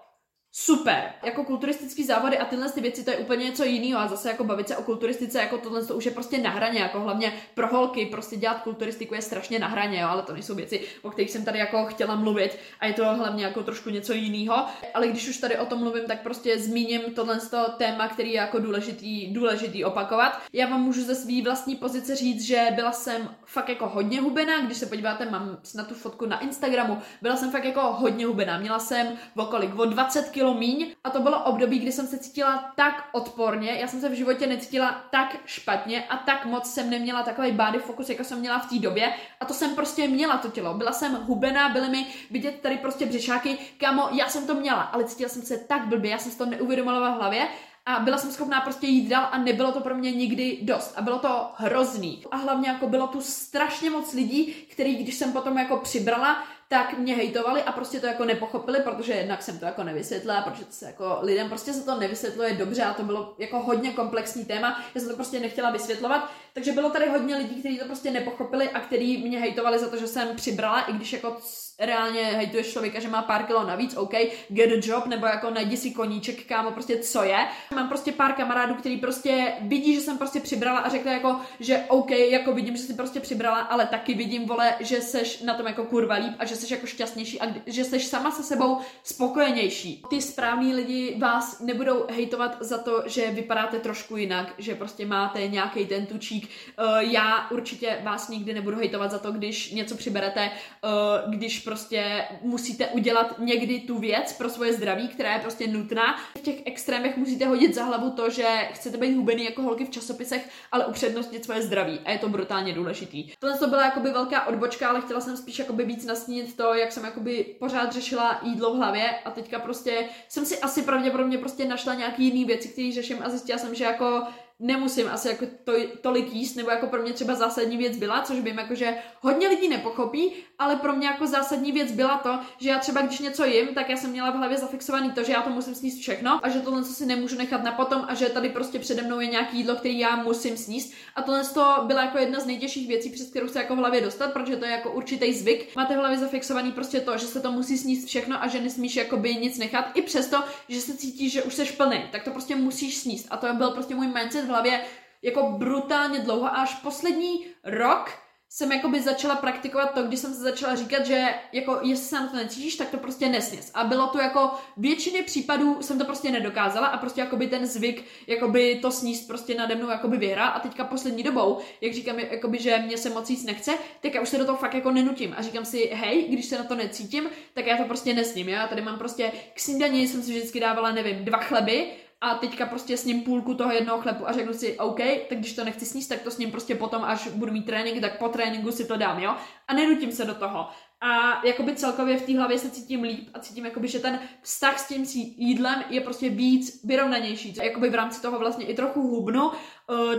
super. 0.51 1.13
Jako 1.23 1.43
kulturistický 1.43 2.03
závody 2.03 2.37
a 2.37 2.45
tyhle 2.45 2.71
ty 2.71 2.81
věci, 2.81 3.03
to 3.03 3.11
je 3.11 3.17
úplně 3.17 3.45
něco 3.45 3.63
jiného. 3.63 4.01
A 4.01 4.07
zase 4.07 4.29
jako 4.29 4.43
bavit 4.43 4.67
se 4.67 4.77
o 4.77 4.83
kulturistice, 4.83 5.39
jako 5.39 5.57
tohle 5.57 5.85
to 5.85 5.95
už 5.95 6.05
je 6.05 6.11
prostě 6.11 6.37
na 6.37 6.49
hraně, 6.49 6.79
jako 6.79 6.99
hlavně 6.99 7.33
pro 7.53 7.67
holky, 7.67 8.05
prostě 8.05 8.37
dělat 8.37 8.61
kulturistiku 8.61 9.15
je 9.15 9.21
strašně 9.21 9.59
na 9.59 9.67
hraně, 9.67 10.01
jo, 10.01 10.07
ale 10.07 10.21
to 10.21 10.33
nejsou 10.33 10.55
věci, 10.55 10.81
o 11.01 11.09
kterých 11.09 11.31
jsem 11.31 11.45
tady 11.45 11.59
jako 11.59 11.85
chtěla 11.85 12.15
mluvit 12.15 12.57
a 12.79 12.85
je 12.85 12.93
to 12.93 13.05
hlavně 13.05 13.45
jako 13.45 13.63
trošku 13.63 13.89
něco 13.89 14.13
jiného. 14.13 14.65
Ale 14.93 15.07
když 15.07 15.29
už 15.29 15.37
tady 15.37 15.57
o 15.57 15.65
tom 15.65 15.79
mluvím, 15.79 16.03
tak 16.07 16.21
prostě 16.21 16.59
zmíním 16.59 17.01
tohle 17.01 17.39
téma, 17.77 18.07
který 18.07 18.29
je 18.29 18.37
jako 18.37 18.59
důležitý, 18.59 19.33
důležitý 19.33 19.85
opakovat. 19.85 20.41
Já 20.53 20.67
vám 20.67 20.81
můžu 20.81 21.03
ze 21.03 21.15
své 21.15 21.41
vlastní 21.43 21.75
pozice 21.75 22.15
říct, 22.15 22.41
že 22.41 22.67
byla 22.75 22.91
jsem 22.91 23.35
fakt 23.45 23.69
jako 23.69 23.87
hodně 23.87 24.21
hubená, 24.21 24.61
když 24.61 24.77
se 24.77 24.85
podíváte, 24.85 25.29
mám 25.29 25.57
na 25.75 25.83
tu 25.83 25.93
fotku 25.93 26.25
na 26.25 26.39
Instagramu, 26.39 26.97
byla 27.21 27.35
jsem 27.35 27.51
fakt 27.51 27.65
jako 27.65 27.81
hodně 27.81 28.25
hubená. 28.25 28.59
Měla 28.59 28.79
jsem 28.79 29.07
okolik 29.35 29.79
o 29.79 29.85
20 29.85 30.29
kg 30.29 30.40
kilo 30.41 30.53
míň 30.53 30.87
a 31.03 31.09
to 31.09 31.19
bylo 31.19 31.43
období, 31.43 31.79
kdy 31.79 31.91
jsem 31.91 32.07
se 32.07 32.17
cítila 32.17 32.73
tak 32.75 33.09
odporně, 33.11 33.71
já 33.71 33.87
jsem 33.87 34.01
se 34.01 34.09
v 34.09 34.13
životě 34.13 34.47
necítila 34.47 35.03
tak 35.11 35.37
špatně 35.45 36.03
a 36.09 36.17
tak 36.17 36.45
moc 36.45 36.73
jsem 36.73 36.89
neměla 36.89 37.23
takový 37.23 37.51
body 37.51 37.79
focus, 37.79 38.09
jako 38.09 38.23
jsem 38.23 38.39
měla 38.39 38.59
v 38.59 38.69
té 38.69 38.79
době 38.79 39.13
a 39.39 39.45
to 39.45 39.53
jsem 39.53 39.75
prostě 39.75 40.07
měla 40.07 40.37
to 40.37 40.47
tělo. 40.47 40.73
Byla 40.73 40.91
jsem 40.91 41.13
hubená, 41.13 41.69
byly 41.69 41.89
mi 41.89 42.07
vidět 42.31 42.59
tady 42.61 42.77
prostě 42.77 43.05
břišáky, 43.05 43.57
kamo, 43.77 44.09
já 44.11 44.29
jsem 44.29 44.47
to 44.47 44.53
měla, 44.53 44.81
ale 44.81 45.03
cítila 45.03 45.29
jsem 45.29 45.41
se 45.41 45.57
tak 45.57 45.87
blbě, 45.87 46.11
já 46.11 46.17
jsem 46.17 46.31
si 46.31 46.37
to 46.37 46.45
neuvědomovala 46.45 47.11
v 47.11 47.17
hlavě 47.17 47.47
a 47.85 47.99
byla 47.99 48.17
jsem 48.17 48.31
schopná 48.31 48.61
prostě 48.61 48.87
jít 48.87 49.09
dál 49.09 49.29
a 49.31 49.37
nebylo 49.37 49.71
to 49.71 49.79
pro 49.79 49.95
mě 49.95 50.11
nikdy 50.11 50.59
dost 50.61 50.93
a 50.97 51.01
bylo 51.01 51.19
to 51.19 51.51
hrozný. 51.55 52.23
A 52.31 52.35
hlavně 52.35 52.69
jako 52.69 52.87
bylo 52.87 53.07
tu 53.07 53.21
strašně 53.21 53.89
moc 53.89 54.13
lidí, 54.13 54.53
který 54.71 54.95
když 54.95 55.15
jsem 55.15 55.33
potom 55.33 55.57
jako 55.57 55.77
přibrala, 55.77 56.43
tak 56.71 56.97
mě 56.97 57.15
hejtovali 57.15 57.63
a 57.63 57.71
prostě 57.71 57.99
to 57.99 58.07
jako 58.07 58.25
nepochopili, 58.25 58.79
protože 58.79 59.13
jednak 59.13 59.41
jsem 59.41 59.59
to 59.59 59.65
jako 59.65 59.83
nevysvětlila, 59.83 60.41
protože 60.41 60.65
to 60.65 60.71
se 60.71 60.85
jako 60.85 61.17
lidem 61.21 61.49
prostě 61.49 61.73
se 61.73 61.85
to 61.85 61.99
nevysvětluje 61.99 62.53
dobře 62.53 62.83
a 62.83 62.93
to 62.93 63.03
bylo 63.03 63.33
jako 63.37 63.59
hodně 63.59 63.91
komplexní 63.91 64.45
téma, 64.45 64.83
já 64.95 65.01
jsem 65.01 65.09
to 65.09 65.15
prostě 65.15 65.39
nechtěla 65.39 65.71
vysvětlovat, 65.71 66.31
takže 66.53 66.71
bylo 66.71 66.89
tady 66.89 67.09
hodně 67.09 67.35
lidí, 67.35 67.55
kteří 67.59 67.79
to 67.79 67.85
prostě 67.85 68.11
nepochopili 68.11 68.69
a 68.69 68.79
kteří 68.79 69.17
mě 69.17 69.39
hejtovali 69.39 69.79
za 69.79 69.89
to, 69.89 69.97
že 69.97 70.07
jsem 70.07 70.35
přibrala, 70.35 70.81
i 70.81 70.93
když 70.93 71.13
jako 71.13 71.37
reálně 71.81 72.23
hejtuješ 72.23 72.71
člověka, 72.71 72.99
že 72.99 73.07
má 73.07 73.21
pár 73.21 73.43
kilo 73.43 73.67
navíc, 73.67 73.97
OK, 73.97 74.13
get 74.49 74.71
a 74.71 74.87
job, 74.87 75.05
nebo 75.05 75.25
jako 75.25 75.49
najdi 75.49 75.77
si 75.77 75.91
koníček, 75.91 76.45
kámo, 76.45 76.71
prostě 76.71 76.97
co 76.97 77.23
je. 77.23 77.47
Mám 77.75 77.87
prostě 77.87 78.11
pár 78.11 78.33
kamarádů, 78.33 78.73
který 78.73 78.97
prostě 78.97 79.53
vidí, 79.61 79.95
že 79.95 80.01
jsem 80.01 80.17
prostě 80.17 80.39
přibrala 80.39 80.79
a 80.79 80.89
řekne 80.89 81.13
jako, 81.13 81.39
že 81.59 81.83
OK, 81.87 82.11
jako 82.11 82.53
vidím, 82.53 82.77
že 82.77 82.83
jsi 82.83 82.93
prostě 82.93 83.19
přibrala, 83.19 83.59
ale 83.59 83.87
taky 83.87 84.13
vidím, 84.13 84.45
vole, 84.45 84.73
že 84.79 85.01
seš 85.01 85.41
na 85.41 85.53
tom 85.53 85.67
jako 85.67 85.83
kurva 85.83 86.15
líp 86.15 86.33
a 86.39 86.45
že 86.45 86.55
jsi 86.55 86.73
jako 86.73 86.87
šťastnější 86.87 87.41
a 87.41 87.45
že 87.65 87.83
jsi 87.83 87.99
sama 87.99 88.31
se 88.31 88.43
sebou 88.43 88.77
spokojenější. 89.03 90.03
Ty 90.09 90.21
správní 90.21 90.73
lidi 90.73 91.15
vás 91.19 91.59
nebudou 91.59 92.05
hejtovat 92.09 92.57
za 92.59 92.77
to, 92.77 93.03
že 93.05 93.31
vypadáte 93.31 93.79
trošku 93.79 94.17
jinak, 94.17 94.53
že 94.57 94.75
prostě 94.75 95.05
máte 95.05 95.47
nějaký 95.47 95.85
ten 95.85 96.05
tučík. 96.05 96.49
Uh, 96.79 96.97
já 96.99 97.51
určitě 97.51 97.97
vás 98.03 98.29
nikdy 98.29 98.53
nebudu 98.53 98.77
hejtovat 98.77 99.11
za 99.11 99.19
to, 99.19 99.31
když 99.31 99.71
něco 99.71 99.95
přiberete, 99.95 100.51
uh, 100.83 101.31
když 101.33 101.59
prostě 101.71 102.25
musíte 102.41 102.87
udělat 102.87 103.39
někdy 103.39 103.79
tu 103.79 103.99
věc 103.99 104.33
pro 104.33 104.49
svoje 104.49 104.73
zdraví, 104.73 105.07
která 105.07 105.33
je 105.33 105.39
prostě 105.39 105.67
nutná. 105.67 106.17
V 106.37 106.41
těch 106.41 106.55
extrémech 106.65 107.17
musíte 107.17 107.45
hodit 107.45 107.75
za 107.75 107.83
hlavu 107.83 108.11
to, 108.11 108.29
že 108.29 108.69
chcete 108.73 108.97
být 108.97 109.15
hubený 109.15 109.43
jako 109.45 109.61
holky 109.61 109.85
v 109.85 109.89
časopisech, 109.89 110.49
ale 110.71 110.85
upřednostnit 110.85 111.45
svoje 111.45 111.61
zdraví 111.61 111.99
a 112.05 112.11
je 112.11 112.17
to 112.17 112.29
brutálně 112.29 112.73
důležitý. 112.73 113.31
Tohle 113.39 113.57
to 113.57 113.67
byla 113.67 113.85
jakoby 113.85 114.09
velká 114.09 114.47
odbočka, 114.47 114.89
ale 114.89 115.01
chtěla 115.01 115.21
jsem 115.21 115.37
spíš 115.37 115.59
jakoby 115.59 115.85
víc 115.85 116.05
nastínit 116.05 116.57
to, 116.57 116.73
jak 116.73 116.91
jsem 116.91 117.05
jakoby 117.05 117.55
pořád 117.59 117.93
řešila 117.93 118.39
jídlo 118.43 118.73
v 118.73 118.77
hlavě 118.77 119.09
a 119.25 119.31
teďka 119.31 119.59
prostě 119.59 120.09
jsem 120.29 120.45
si 120.45 120.59
asi 120.59 120.81
pravděpodobně 120.81 121.37
prostě 121.37 121.65
našla 121.65 121.93
nějaký 121.93 122.23
jiný 122.23 122.45
věci, 122.45 122.67
které 122.67 122.91
řeším 122.93 123.17
a 123.23 123.29
zjistila 123.29 123.59
jsem, 123.59 123.75
že 123.75 123.83
jako 123.83 124.23
nemusím 124.61 125.07
asi 125.07 125.27
jako 125.27 125.45
to, 125.63 125.73
tolik 126.01 126.33
jíst, 126.33 126.55
nebo 126.55 126.69
jako 126.69 126.87
pro 126.87 127.01
mě 127.01 127.13
třeba 127.13 127.35
zásadní 127.35 127.77
věc 127.77 127.97
byla, 127.97 128.21
což 128.21 128.39
vím, 128.39 128.57
jako 128.57 128.75
že 128.75 128.95
hodně 129.21 129.47
lidí 129.47 129.69
nepochopí, 129.69 130.33
ale 130.59 130.75
pro 130.75 130.93
mě 130.93 131.07
jako 131.07 131.27
zásadní 131.27 131.71
věc 131.71 131.91
byla 131.91 132.17
to, 132.17 132.39
že 132.59 132.69
já 132.69 132.79
třeba 132.79 133.01
když 133.01 133.19
něco 133.19 133.45
jim, 133.45 133.67
tak 133.67 133.89
já 133.89 133.97
jsem 133.97 134.11
měla 134.11 134.31
v 134.31 134.35
hlavě 134.35 134.57
zafixovaný 134.57 135.11
to, 135.11 135.23
že 135.23 135.31
já 135.31 135.41
to 135.41 135.49
musím 135.49 135.75
sníst 135.75 135.99
všechno 135.99 136.39
a 136.43 136.49
že 136.49 136.59
tohle 136.59 136.83
co 136.83 136.93
si 136.93 137.05
nemůžu 137.05 137.37
nechat 137.37 137.63
na 137.63 137.71
potom 137.71 138.05
a 138.07 138.13
že 138.13 138.29
tady 138.29 138.49
prostě 138.49 138.79
přede 138.79 139.01
mnou 139.01 139.19
je 139.19 139.27
nějaký 139.27 139.57
jídlo, 139.57 139.75
který 139.75 139.99
já 139.99 140.15
musím 140.15 140.57
sníst. 140.57 140.93
A 141.15 141.21
tohle 141.21 141.43
to 141.45 141.75
byla 141.87 142.01
jako 142.03 142.17
jedna 142.17 142.39
z 142.39 142.45
nejtěžších 142.45 142.87
věcí, 142.87 143.09
přes 143.09 143.29
kterou 143.29 143.47
se 143.47 143.59
jako 143.59 143.75
v 143.75 143.79
hlavě 143.79 144.01
dostat, 144.01 144.33
protože 144.33 144.55
to 144.55 144.65
je 144.65 144.71
jako 144.71 144.91
určitý 144.91 145.33
zvyk. 145.33 145.75
Máte 145.75 145.95
v 145.95 145.97
hlavě 145.97 146.17
zafixovaný 146.17 146.71
prostě 146.71 146.99
to, 146.99 147.17
že 147.17 147.25
se 147.25 147.39
to 147.39 147.51
musí 147.51 147.77
sníst 147.77 148.07
všechno 148.07 148.43
a 148.43 148.47
že 148.47 148.61
nesmíš 148.61 148.95
jakoby 148.95 149.35
nic 149.35 149.57
nechat, 149.57 149.91
i 149.93 150.01
přesto, 150.01 150.43
že 150.67 150.81
se 150.81 150.97
cítíš, 150.97 151.31
že 151.31 151.43
už 151.43 151.53
jsi 151.53 151.65
plný, 151.65 152.03
tak 152.11 152.23
to 152.23 152.31
prostě 152.31 152.55
musíš 152.55 152.97
sníst. 152.97 153.27
A 153.29 153.37
to 153.37 153.53
byl 153.53 153.69
prostě 153.69 153.95
můj 153.95 154.07
mindset 154.07 154.50
hlavě 154.51 154.81
jako 155.21 155.43
brutálně 155.43 156.19
dlouho 156.19 156.45
a 156.45 156.49
až 156.49 156.75
poslední 156.75 157.45
rok 157.63 158.11
jsem 158.53 158.71
jakoby 158.71 159.01
začala 159.01 159.35
praktikovat 159.35 159.93
to, 159.93 160.03
když 160.03 160.19
jsem 160.19 160.33
se 160.33 160.39
začala 160.39 160.75
říkat, 160.75 161.05
že 161.05 161.27
jako 161.51 161.79
jestli 161.83 162.05
se 162.05 162.15
na 162.15 162.27
to 162.27 162.35
necítíš, 162.35 162.75
tak 162.75 162.89
to 162.89 162.97
prostě 162.97 163.29
nesněz. 163.29 163.71
A 163.73 163.83
bylo 163.83 164.07
to 164.07 164.19
jako 164.19 164.51
většiny 164.77 165.21
případů 165.21 165.81
jsem 165.81 165.99
to 165.99 166.05
prostě 166.05 166.31
nedokázala 166.31 166.87
a 166.87 166.97
prostě 166.97 167.21
jakoby 167.21 167.47
ten 167.47 167.65
zvyk, 167.65 168.05
jakoby 168.27 168.79
to 168.81 168.91
sníst 168.91 169.27
prostě 169.27 169.55
nade 169.55 169.75
mnou 169.75 169.89
jakoby 169.89 170.17
vyhrá 170.17 170.47
a 170.47 170.59
teďka 170.59 170.83
poslední 170.83 171.23
dobou, 171.23 171.59
jak 171.81 171.93
říkám, 171.93 172.19
jakoby, 172.19 172.59
že 172.59 172.77
mě 172.77 172.97
se 172.97 173.09
moc 173.09 173.29
nic 173.29 173.43
nechce, 173.43 173.71
tak 174.01 174.13
já 174.13 174.21
už 174.21 174.29
se 174.29 174.37
do 174.37 174.45
toho 174.45 174.57
fakt 174.57 174.73
jako 174.73 174.91
nenutím 174.91 175.33
a 175.37 175.41
říkám 175.41 175.65
si, 175.65 175.89
hej, 175.93 176.27
když 176.27 176.45
se 176.45 176.57
na 176.57 176.63
to 176.63 176.75
necítím, 176.75 177.29
tak 177.53 177.65
já 177.65 177.77
to 177.77 177.83
prostě 177.83 178.13
nesním. 178.13 178.49
Já 178.49 178.67
tady 178.67 178.81
mám 178.81 178.97
prostě 178.97 179.31
k 179.53 179.59
snídani 179.59 180.07
jsem 180.07 180.23
si 180.23 180.31
vždycky 180.31 180.59
dávala, 180.59 180.91
nevím, 180.91 181.25
dva 181.25 181.37
chleby 181.37 181.91
a 182.21 182.35
teďka 182.35 182.65
prostě 182.65 182.97
s 182.97 183.05
ním 183.05 183.21
půlku 183.21 183.53
toho 183.53 183.71
jednoho 183.71 184.01
chlebu 184.01 184.29
a 184.29 184.31
řeknu 184.31 184.53
si, 184.53 184.77
OK, 184.77 184.99
tak 185.29 185.37
když 185.37 185.53
to 185.53 185.63
nechci 185.63 185.85
sníst, 185.85 186.09
tak 186.09 186.21
to 186.21 186.31
s 186.31 186.37
ním 186.37 186.51
prostě 186.51 186.75
potom, 186.75 187.03
až 187.03 187.27
budu 187.27 187.51
mít 187.51 187.65
trénink, 187.65 188.01
tak 188.01 188.19
po 188.19 188.29
tréninku 188.29 188.71
si 188.71 188.85
to 188.85 188.97
dám, 188.97 189.19
jo? 189.19 189.35
A 189.67 189.73
nenutím 189.73 190.11
se 190.11 190.25
do 190.25 190.35
toho. 190.35 190.67
A 191.03 191.41
jakoby 191.45 191.75
celkově 191.75 192.17
v 192.17 192.21
té 192.21 192.37
hlavě 192.37 192.59
se 192.59 192.69
cítím 192.69 193.03
líp 193.03 193.29
a 193.33 193.39
cítím, 193.39 193.65
jakoby, 193.65 193.87
že 193.87 193.99
ten 193.99 194.19
vztah 194.41 194.79
s 194.79 194.87
tím 194.87 195.05
jídlem 195.37 195.83
je 195.89 196.01
prostě 196.01 196.29
víc 196.29 196.83
vyrovnanější. 196.83 197.55
Jakoby 197.63 197.89
v 197.89 197.95
rámci 197.95 198.21
toho 198.21 198.39
vlastně 198.39 198.65
i 198.65 198.73
trochu 198.73 199.01
hubnu. 199.01 199.51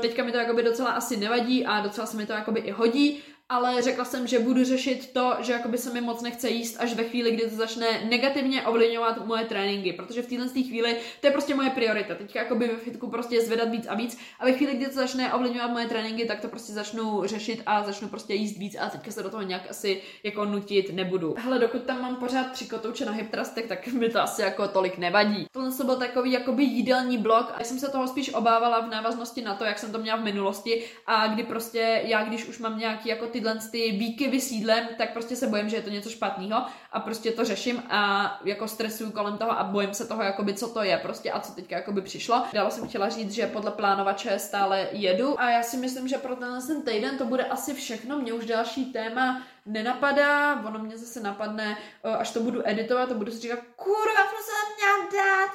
Teďka 0.00 0.24
mi 0.24 0.32
to 0.32 0.38
jakoby 0.38 0.62
docela 0.62 0.90
asi 0.90 1.16
nevadí 1.16 1.66
a 1.66 1.80
docela 1.80 2.06
se 2.06 2.16
mi 2.16 2.26
to 2.26 2.32
jakoby 2.32 2.60
i 2.60 2.70
hodí 2.70 3.18
ale 3.52 3.82
řekla 3.82 4.04
jsem, 4.04 4.26
že 4.26 4.38
budu 4.38 4.64
řešit 4.64 5.12
to, 5.12 5.36
že 5.40 5.52
jakoby 5.52 5.78
se 5.78 5.92
mi 5.92 6.00
moc 6.00 6.22
nechce 6.22 6.48
jíst 6.48 6.76
až 6.80 6.94
ve 6.94 7.04
chvíli, 7.04 7.30
kdy 7.30 7.50
to 7.50 7.56
začne 7.56 7.86
negativně 8.04 8.62
ovlivňovat 8.62 9.26
moje 9.26 9.44
tréninky, 9.44 9.92
protože 9.92 10.22
v 10.22 10.26
téhle 10.26 10.48
chvíli 10.48 10.96
to 11.20 11.26
je 11.26 11.30
prostě 11.30 11.54
moje 11.54 11.70
priorita. 11.70 12.14
Teďka 12.14 12.38
jakoby 12.38 12.68
ve 12.68 12.76
fitku 12.76 13.10
prostě 13.10 13.42
zvedat 13.42 13.68
víc 13.68 13.86
a 13.88 13.94
víc 13.94 14.18
a 14.40 14.44
ve 14.44 14.52
chvíli, 14.52 14.74
kdy 14.74 14.86
to 14.86 14.92
začne 14.92 15.34
ovlivňovat 15.34 15.70
moje 15.70 15.86
tréninky, 15.86 16.24
tak 16.24 16.40
to 16.40 16.48
prostě 16.48 16.72
začnu 16.72 17.22
řešit 17.24 17.62
a 17.66 17.82
začnu 17.82 18.08
prostě 18.08 18.34
jíst 18.34 18.58
víc 18.58 18.76
a 18.80 18.88
teďka 18.88 19.10
se 19.10 19.22
do 19.22 19.30
toho 19.30 19.42
nějak 19.42 19.70
asi 19.70 20.02
jako 20.22 20.44
nutit 20.44 20.92
nebudu. 20.92 21.34
Hele, 21.38 21.58
dokud 21.58 21.82
tam 21.82 22.02
mám 22.02 22.16
pořád 22.16 22.52
tři 22.52 22.66
kotouče 22.66 23.04
na 23.04 23.12
hyptrastech, 23.12 23.66
tak 23.66 23.86
mi 23.86 24.08
to 24.08 24.20
asi 24.20 24.42
jako 24.42 24.68
tolik 24.68 24.98
nevadí. 24.98 25.46
Tohle 25.52 25.72
to 25.72 25.84
byl 25.84 25.96
takový 25.96 26.32
jakoby 26.32 26.64
jídelní 26.64 27.18
blok 27.18 27.52
a 27.54 27.58
já 27.58 27.64
jsem 27.64 27.78
se 27.78 27.90
toho 27.90 28.08
spíš 28.08 28.34
obávala 28.34 28.80
v 28.80 28.90
návaznosti 28.90 29.42
na 29.42 29.54
to, 29.54 29.64
jak 29.64 29.78
jsem 29.78 29.92
to 29.92 29.98
měla 29.98 30.16
v 30.16 30.24
minulosti 30.24 30.84
a 31.06 31.26
kdy 31.26 31.42
prostě 31.42 32.02
já, 32.04 32.24
když 32.24 32.48
už 32.48 32.58
mám 32.58 32.78
nějaký 32.78 33.08
jako 33.08 33.26
ty 33.26 33.41
tyhle 33.42 33.58
ty 33.70 33.92
výkyvy 33.92 34.40
sídlem, 34.40 34.88
tak 34.98 35.12
prostě 35.12 35.36
se 35.36 35.46
bojím, 35.46 35.68
že 35.68 35.76
je 35.76 35.82
to 35.82 35.90
něco 35.90 36.10
špatného 36.10 36.66
a 36.92 37.00
prostě 37.00 37.32
to 37.32 37.44
řeším 37.44 37.82
a 37.90 38.40
jako 38.44 38.68
stresuju 38.68 39.10
kolem 39.10 39.38
toho 39.38 39.58
a 39.58 39.64
bojím 39.64 39.94
se 39.94 40.06
toho, 40.06 40.22
jakoby, 40.22 40.54
co 40.54 40.68
to 40.68 40.82
je 40.82 40.98
prostě 40.98 41.32
a 41.32 41.40
co 41.40 41.52
teďka 41.52 41.76
jakoby 41.76 42.02
přišlo. 42.02 42.42
Dále 42.52 42.70
jsem 42.70 42.88
chtěla 42.88 43.08
říct, 43.08 43.32
že 43.32 43.46
podle 43.46 43.70
plánovače 43.70 44.38
stále 44.38 44.88
jedu 44.92 45.40
a 45.40 45.50
já 45.50 45.62
si 45.62 45.76
myslím, 45.76 46.08
že 46.08 46.18
pro 46.18 46.36
tenhle 46.36 46.62
ten 46.62 46.82
týden 46.82 47.18
to 47.18 47.24
bude 47.24 47.44
asi 47.44 47.74
všechno. 47.74 48.18
Mě 48.18 48.32
už 48.32 48.46
další 48.46 48.92
téma 48.92 49.42
nenapadá, 49.66 50.62
ono 50.66 50.78
mě 50.78 50.98
zase 50.98 51.20
napadne, 51.20 51.78
až 52.18 52.30
to 52.30 52.40
budu 52.40 52.68
editovat, 52.68 53.08
to 53.08 53.14
budu 53.14 53.32
si 53.32 53.38
říkat, 53.40 53.58
kurva, 53.76 54.22
co 54.30 54.36
jsem 54.44 54.76
měla 54.76 55.24
dát, 55.24 55.50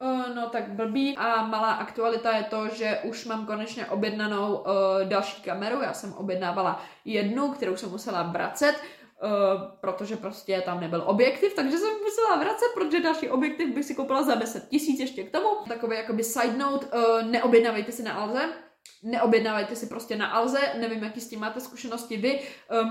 Uh, 0.00 0.34
no 0.34 0.48
tak 0.48 0.68
blbý. 0.68 1.16
A 1.16 1.46
malá 1.46 1.72
aktualita 1.72 2.36
je 2.36 2.42
to, 2.42 2.68
že 2.68 2.98
už 3.04 3.24
mám 3.24 3.46
konečně 3.46 3.86
objednanou 3.86 4.54
uh, 4.54 4.64
další 5.04 5.42
kameru. 5.42 5.82
Já 5.82 5.92
jsem 5.92 6.12
objednávala 6.12 6.82
jednu, 7.04 7.52
kterou 7.52 7.76
jsem 7.76 7.90
musela 7.90 8.22
vracet. 8.22 8.74
Uh, 9.22 9.30
protože 9.80 10.16
prostě 10.16 10.62
tam 10.64 10.80
nebyl 10.80 11.02
objektiv, 11.06 11.54
takže 11.54 11.78
jsem 11.78 11.88
musela 12.02 12.36
vracet, 12.36 12.66
protože 12.74 13.00
další 13.00 13.28
objektiv 13.28 13.74
bych 13.74 13.84
si 13.84 13.94
koupila 13.94 14.22
za 14.22 14.34
10 14.34 14.68
tisíc 14.68 15.00
ještě 15.00 15.22
k 15.22 15.30
tomu. 15.30 15.48
Takový 15.68 15.96
jakoby 15.96 16.24
side 16.24 16.56
note, 16.56 16.86
uh, 16.86 17.22
neobjednávejte 17.22 17.92
si 17.92 18.02
na 18.02 18.12
Alze, 18.12 18.48
neobjednávajte 19.02 19.76
si 19.76 19.86
prostě 19.86 20.16
na 20.16 20.26
Alze, 20.26 20.60
nevím, 20.80 21.02
jaký 21.02 21.20
s 21.20 21.28
tím 21.28 21.40
máte 21.40 21.60
zkušenosti 21.60 22.16
vy, 22.16 22.40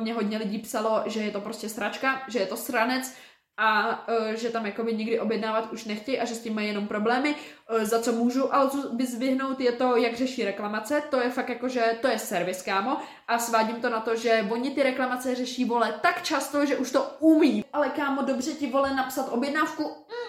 mě 0.01 0.13
hodně 0.13 0.37
lidí 0.37 0.59
psalo, 0.59 1.03
že 1.05 1.19
je 1.19 1.31
to 1.31 1.41
prostě 1.41 1.69
sračka, 1.69 2.21
že 2.27 2.39
je 2.39 2.45
to 2.45 2.57
sranec, 2.57 3.13
a 3.57 3.99
uh, 4.07 4.33
že 4.33 4.49
tam 4.49 4.65
jakoby 4.65 4.93
nikdy 4.93 5.19
objednávat 5.19 5.71
už 5.71 5.85
nechtějí 5.85 6.19
a 6.19 6.25
že 6.25 6.35
s 6.35 6.41
tím 6.41 6.55
mají 6.55 6.67
jenom 6.67 6.87
problémy. 6.87 7.35
Uh, 7.71 7.83
za 7.83 8.01
co 8.01 8.11
můžu 8.11 8.55
ale 8.55 8.69
vyzvihnout 8.93 9.59
je 9.59 9.71
to, 9.71 9.95
jak 9.95 10.15
řeší 10.15 10.45
reklamace. 10.45 11.03
To 11.09 11.21
je 11.21 11.29
fakt 11.29 11.49
jako, 11.49 11.69
že 11.69 11.97
to 12.01 12.07
je 12.07 12.19
servis, 12.19 12.61
kámo. 12.61 12.97
A 13.27 13.39
svádím 13.39 13.75
to 13.75 13.89
na 13.89 13.99
to, 13.99 14.15
že 14.15 14.47
oni 14.49 14.71
ty 14.71 14.83
reklamace 14.83 15.35
řeší, 15.35 15.65
vole, 15.65 15.99
tak 16.01 16.23
často, 16.23 16.65
že 16.65 16.77
už 16.77 16.91
to 16.91 17.11
umí. 17.19 17.65
Ale 17.73 17.89
kámo, 17.89 18.21
dobře 18.21 18.51
ti 18.51 18.67
vole 18.67 18.93
napsat 18.93 19.29
objednávku, 19.31 19.83
mm, 19.83 20.26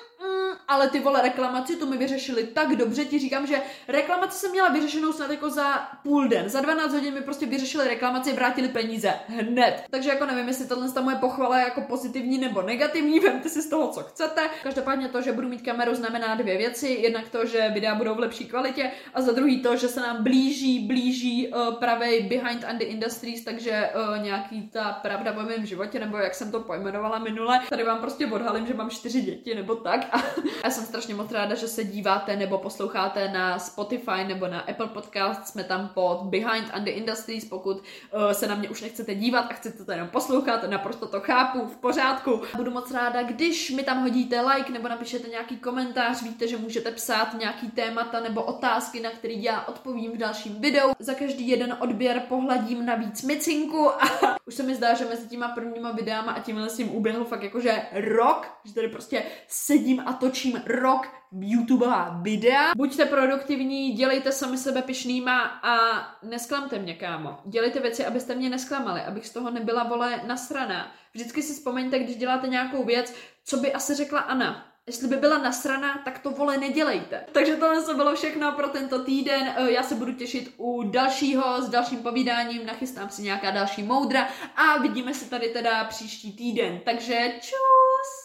ale 0.69 0.89
ty 0.91 1.01
vole 1.01 1.23
reklamaci 1.23 1.77
to 1.77 1.87
mi 1.87 1.97
vyřešili 1.97 2.45
tak 2.45 2.77
dobře, 2.77 3.05
ti 3.05 3.19
říkám, 3.19 3.47
že 3.47 3.63
reklamace 3.89 4.39
jsem 4.39 4.51
měla 4.51 4.69
vyřešenou 4.69 5.13
snad 5.13 5.31
jako 5.31 5.51
za 5.51 5.89
půl 6.03 6.29
den. 6.29 6.49
Za 6.49 6.61
12 6.61 6.93
hodin 6.93 7.15
mi 7.15 7.21
prostě 7.21 7.47
vyřešili 7.47 7.89
reklamaci, 7.89 8.33
vrátili 8.33 8.69
peníze 8.69 9.15
hned. 9.29 9.85
Takže 9.91 10.09
jako 10.09 10.27
nevím, 10.27 10.49
jestli 10.49 10.67
tohle 10.67 10.89
moje 11.03 11.17
pochvala 11.17 11.59
je 11.59 11.65
jako 11.65 11.81
pozitivní 11.81 12.39
nebo 12.39 12.63
negativní, 12.63 13.21
vemte 13.29 13.49
si 13.49 13.63
z 13.63 13.69
toho, 13.69 13.89
co 13.89 14.01
chcete. 14.01 14.41
Každopádně 14.63 15.09
to, 15.09 15.23
že 15.23 15.33
budu 15.33 15.49
mít 15.49 15.63
kameru, 15.63 15.95
znamená 15.95 16.35
dvě 16.35 16.59
věci. 16.59 16.89
Jednak 16.89 17.29
to, 17.29 17.47
že 17.47 17.71
videa 17.75 17.95
budou 17.95 18.15
v 18.15 18.19
lepší 18.19 18.45
kvalitě 18.47 18.91
a 19.15 19.23
za 19.23 19.33
druhý 19.33 19.63
to, 19.63 19.77
že 19.77 19.89
se 19.89 20.01
nám 20.01 20.23
blíží, 20.23 20.87
blíží 20.87 21.49
uh, 21.49 21.75
pravej 21.75 22.23
Behind 22.23 22.65
the 22.79 22.85
Industries, 22.85 23.45
takže 23.45 23.91
uh, 23.95 24.23
nějaký 24.23 24.69
ta 24.69 24.93
pravda 24.93 25.33
v 25.33 25.47
mém 25.47 25.67
životě, 25.67 26.01
nebo 26.01 26.17
jak 26.17 26.35
jsem 26.35 26.53
to 26.53 26.61
pojmenovala 26.61 27.19
minule. 27.19 27.61
Tady 27.71 27.85
vám 27.85 27.99
prostě 27.99 28.27
odhalím, 28.27 28.67
že 28.67 28.75
mám 28.75 28.91
čtyři 28.91 29.21
děti 29.21 29.55
nebo 29.55 29.75
tak 29.75 30.09
a 30.13 30.23
já 30.64 30.71
jsem 30.71 30.85
strašně 30.85 31.14
moc 31.14 31.33
ráda, 31.33 31.55
že 31.55 31.68
se 31.68 31.85
díváte 31.85 32.37
nebo 32.37 32.59
posloucháte 32.59 33.29
na 33.29 33.59
Spotify 33.59 34.25
nebo 34.27 34.49
na 34.49 34.61
Apple 34.61 34.87
Podcast. 34.87 35.47
Jsme 35.47 35.64
tam 35.64 35.88
pod 35.94 36.23
Behind 36.23 36.71
and 36.73 36.85
the 36.85 36.90
Industries, 36.90 37.44
pokud 37.44 37.77
uh, 37.77 38.31
se 38.33 38.47
na 38.47 38.55
mě 38.55 38.68
už 38.68 38.81
nechcete 38.81 39.14
dívat 39.14 39.47
a 39.51 39.55
chcete 39.55 39.85
to 39.85 39.92
jenom 39.92 40.09
poslouchat, 40.09 40.71
naprosto 40.71 41.07
to 41.07 41.21
chápu, 41.21 41.66
v 41.66 41.77
pořádku. 41.77 42.42
Budu 42.57 42.71
moc 42.71 42.90
ráda, 42.90 43.23
když 43.23 43.71
mi 43.71 43.83
tam 43.83 44.03
hodíte 44.03 44.40
like 44.40 44.73
nebo 44.73 44.88
napíšete 44.88 45.29
nějaký 45.29 45.57
komentář, 45.57 46.23
víte, 46.23 46.49
že 46.49 46.57
můžete 46.57 46.90
psát 46.90 47.35
nějaký 47.38 47.71
témata 47.71 48.21
nebo 48.21 48.42
otázky, 48.42 49.01
na 49.01 49.11
které 49.11 49.35
já 49.35 49.64
odpovím 49.64 50.12
v 50.12 50.16
dalším 50.16 50.61
videu. 50.61 50.90
Za 50.99 51.14
každý 51.14 51.49
jeden 51.49 51.77
odběr 51.81 52.23
pohladím 52.29 52.87
na 52.87 52.94
víc 52.94 53.23
micinku 53.23 53.90
a 53.90 54.09
už 54.47 54.55
se 54.55 54.62
mi 54.62 54.75
zdá, 54.75 54.94
že 54.94 55.05
mezi 55.05 55.29
těma 55.29 55.49
prvníma 55.49 55.92
videama 55.92 56.33
a 56.33 56.40
tímhle 56.40 56.71
s 56.71 56.77
tím 56.77 56.94
uběhl 56.94 57.25
fakt 57.25 57.42
jakože 57.42 57.83
rok, 57.92 58.47
že 58.64 58.75
tady 58.75 58.88
prostě 58.88 59.23
sedím 59.49 60.03
a 60.07 60.12
točím 60.12 60.48
rok 60.67 61.09
YouTubeová 61.41 62.19
videa. 62.23 62.73
Buďte 62.77 63.05
produktivní, 63.05 63.93
dělejte 63.93 64.33
sami 64.33 64.59
sebe 64.59 64.83
pišnýma 64.83 65.43
a 65.43 65.77
nesklamte 66.23 66.79
mě, 66.79 66.95
kámo. 66.95 67.39
Dělejte 67.45 67.81
věci, 67.81 68.07
abyste 68.07 68.35
mě 68.35 68.51
nesklamali, 68.51 69.01
abych 69.01 69.27
z 69.27 69.33
toho 69.33 69.51
nebyla, 69.51 69.85
vole, 69.85 70.21
nasraná. 70.27 70.93
Vždycky 71.15 71.43
si 71.43 71.53
vzpomeňte, 71.55 71.99
když 71.99 72.17
děláte 72.17 72.49
nějakou 72.49 72.85
věc, 72.85 73.15
co 73.45 73.57
by 73.57 73.73
asi 73.73 73.95
řekla 73.95 74.21
Ana. 74.21 74.65
Jestli 74.87 75.09
by 75.09 75.17
byla 75.17 75.39
nasraná, 75.39 76.03
tak 76.05 76.19
to 76.19 76.31
vole 76.31 76.59
nedělejte. 76.59 77.25
Takže 77.33 77.57
tohle 77.57 77.83
se 77.83 77.95
bylo 77.95 78.15
všechno 78.15 78.53
pro 78.53 78.69
tento 78.69 79.05
týden. 79.05 79.55
Eh, 79.57 79.71
já 79.71 79.83
se 79.83 79.95
budu 79.95 80.13
těšit 80.13 80.55
u 80.57 80.83
dalšího 80.83 81.63
s 81.63 81.69
dalším 81.69 81.99
povídáním, 82.03 82.67
nachystám 82.67 83.11
si 83.11 83.23
nějaká 83.23 83.51
další 83.51 83.83
moudra 83.83 84.29
a 84.57 84.79
vidíme 84.79 85.15
se 85.15 85.31
tady 85.31 85.49
teda 85.49 85.85
příští 85.85 86.33
týden. 86.33 86.81
Takže 86.85 87.33
čus! 87.41 88.19